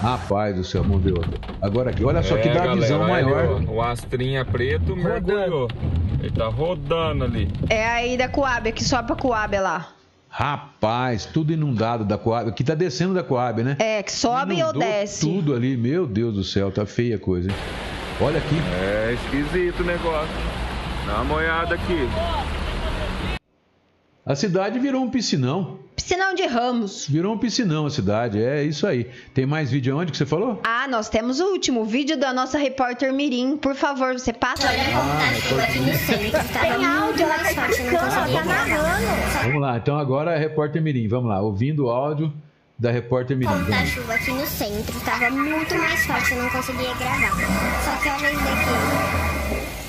[0.00, 1.32] Rapaz do céu, vamos ver outro.
[1.60, 3.62] Agora aqui, olha só que É, dá galera, visão maior.
[3.68, 5.68] ó, o astrinha preto mergulhou.
[6.20, 7.50] Ele tá rodando ali.
[7.68, 9.88] É aí da Coab, que sobe pra Coab lá.
[10.28, 12.48] Rapaz, tudo inundado da Coab.
[12.50, 13.76] Aqui tá descendo da Coab, né?
[13.78, 15.20] É, que sobe ou Inundou desce.
[15.20, 17.56] Tudo ali, meu Deus do céu, tá feia a coisa, hein?
[18.20, 18.56] Olha aqui.
[18.80, 20.28] É esquisito o negócio.
[21.06, 22.08] Dá uma olhada aqui.
[24.30, 25.80] A cidade virou um piscinão.
[25.96, 27.04] Piscinão de Ramos.
[27.08, 29.10] Virou um piscinão a cidade, é isso aí.
[29.34, 30.60] Tem mais vídeo onde que você falou?
[30.62, 33.56] Ah, nós temos o último vídeo da nossa repórter Mirim.
[33.56, 34.68] Por favor, você passa.
[34.68, 34.94] Tem
[36.86, 39.42] áudio, ela tá explicando, ela tá narrando.
[39.46, 41.08] Vamos lá, então agora é a repórter Mirim.
[41.08, 42.32] Vamos lá, ouvindo o áudio
[42.78, 43.50] da repórter Mirim.
[43.50, 47.32] Como tá a chuva aqui no centro, tava muito mais forte, eu não conseguia gravar.
[47.84, 49.80] Só que olha isso daqui.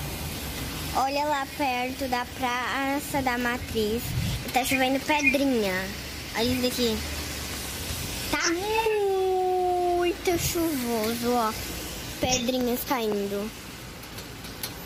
[0.94, 4.04] Olha lá perto da Praça da Matriz,
[4.52, 5.74] tá chovendo pedrinha.
[6.36, 6.98] Olha isso daqui.
[8.32, 11.54] Tá muito chuvoso, ó.
[12.20, 13.50] Pedrinhas caindo.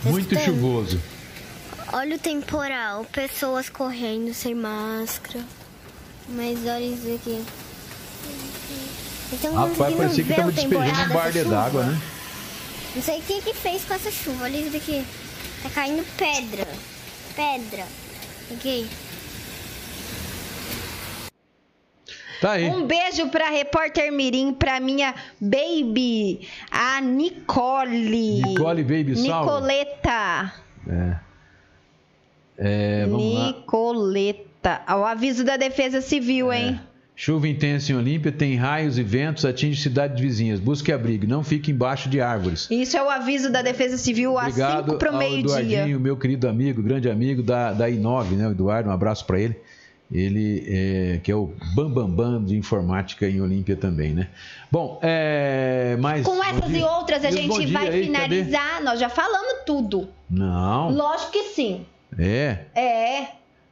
[0.03, 0.55] Tá Muito escutando?
[0.55, 1.01] chuvoso.
[1.93, 5.43] Olha o temporal, pessoas correndo sem máscara.
[6.29, 7.43] Mas olha isso aqui.
[9.33, 12.01] Então, Rapaz, parecia que tava despejando um essa d'água, né?
[12.95, 14.45] Não sei o que que fez com essa chuva.
[14.45, 15.05] Olha isso daqui.
[15.61, 16.67] Tá caindo pedra.
[17.35, 17.85] Pedra.
[18.51, 18.87] Aqui.
[22.41, 22.67] Tá aí.
[22.67, 28.41] Um beijo pra repórter Mirim, pra minha baby, a Nicole.
[28.41, 29.51] Nicole Baby Salve.
[29.51, 30.53] Nicoleta.
[30.87, 31.15] É.
[32.57, 33.47] É, vamos lá.
[33.47, 34.81] Nicoleta.
[34.89, 36.79] O aviso da Defesa Civil, hein?
[37.17, 40.59] Chuva intensa em Olímpia, tem raios e ventos, atinge cidades vizinhas.
[40.59, 42.67] Busque abrigo, não fique embaixo de árvores.
[42.69, 45.61] Isso é o aviso da Defesa Civil às Obrigado 5 pro ao meio-dia.
[45.61, 48.47] Eduardinho, meu querido amigo, grande amigo da, da I9, né?
[48.49, 49.55] O Eduardo, um abraço para ele.
[50.11, 54.29] Ele é, que é o Bambambam Bam Bam de informática em Olímpia também, né?
[54.71, 56.25] Bom, é, mais.
[56.25, 58.83] Com essas e outras a gente vai aí, finalizar.
[58.83, 60.01] Nós já falamos tudo.
[60.01, 60.09] cadê?
[60.29, 60.91] Não.
[60.91, 61.85] Lógico que sim.
[62.17, 62.59] É.
[62.75, 63.27] É.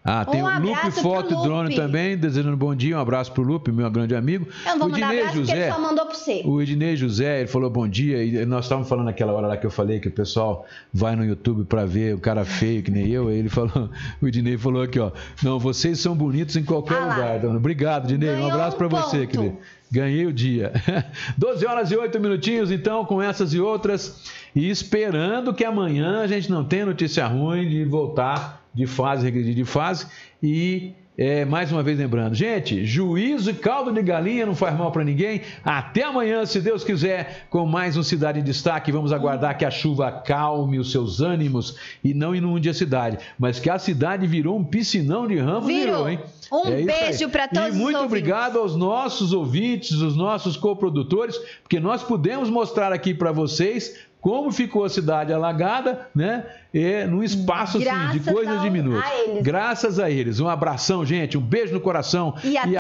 [0.06, 2.98] Ah, tem Um o Lupe Foto Drone também, desejando bom dia.
[2.98, 4.46] Um abraço pro Lupe, meu grande amigo.
[4.66, 5.64] Eu não vou o Ednei abraço José.
[5.64, 6.42] ele só mandou pra você.
[6.44, 9.66] O Ednei José, ele falou bom dia, e nós estávamos falando naquela hora lá que
[9.66, 13.08] eu falei que o pessoal vai no YouTube para ver o cara feio que nem
[13.08, 13.90] eu, ele falou,
[14.22, 17.40] o Ednei falou aqui, ó, não, vocês são bonitos em qualquer Ah lugar.
[17.40, 17.56] dona.
[17.58, 19.58] Obrigado, Ednei, um abraço para um você, querido.
[19.90, 20.74] Ganhei o dia.
[21.38, 24.22] 12 horas e 8 minutinhos, então, com essas e outras,
[24.54, 29.54] e esperando que amanhã a gente não tenha notícia ruim de voltar de fase, regredir
[29.56, 30.08] de fase,
[30.42, 34.92] e é, mais uma vez lembrando, gente, juízo e caldo de galinha não faz mal
[34.92, 35.42] para ninguém.
[35.64, 38.92] Até amanhã, se Deus quiser, com mais um Cidade em Destaque.
[38.92, 43.20] Vamos aguardar que a chuva acalme os seus ânimos e não inunde a cidade.
[43.38, 46.06] Mas que a cidade virou um piscinão de ramo, Virou.
[46.06, 46.20] virou, hein?
[46.52, 48.06] Um É beijo pra todos E os muito ouvintes.
[48.06, 54.54] obrigado aos nossos ouvintes, os nossos coprodutores, porque nós pudemos mostrar aqui para vocês como
[54.54, 56.46] ficou a cidade alagada, né?
[56.74, 59.04] E num espaço assim, de coisas de minutos.
[59.04, 59.44] a eles.
[59.44, 60.40] Graças a eles.
[60.40, 61.38] Um abração, gente.
[61.38, 62.34] Um beijo no coração.
[62.42, 62.70] E até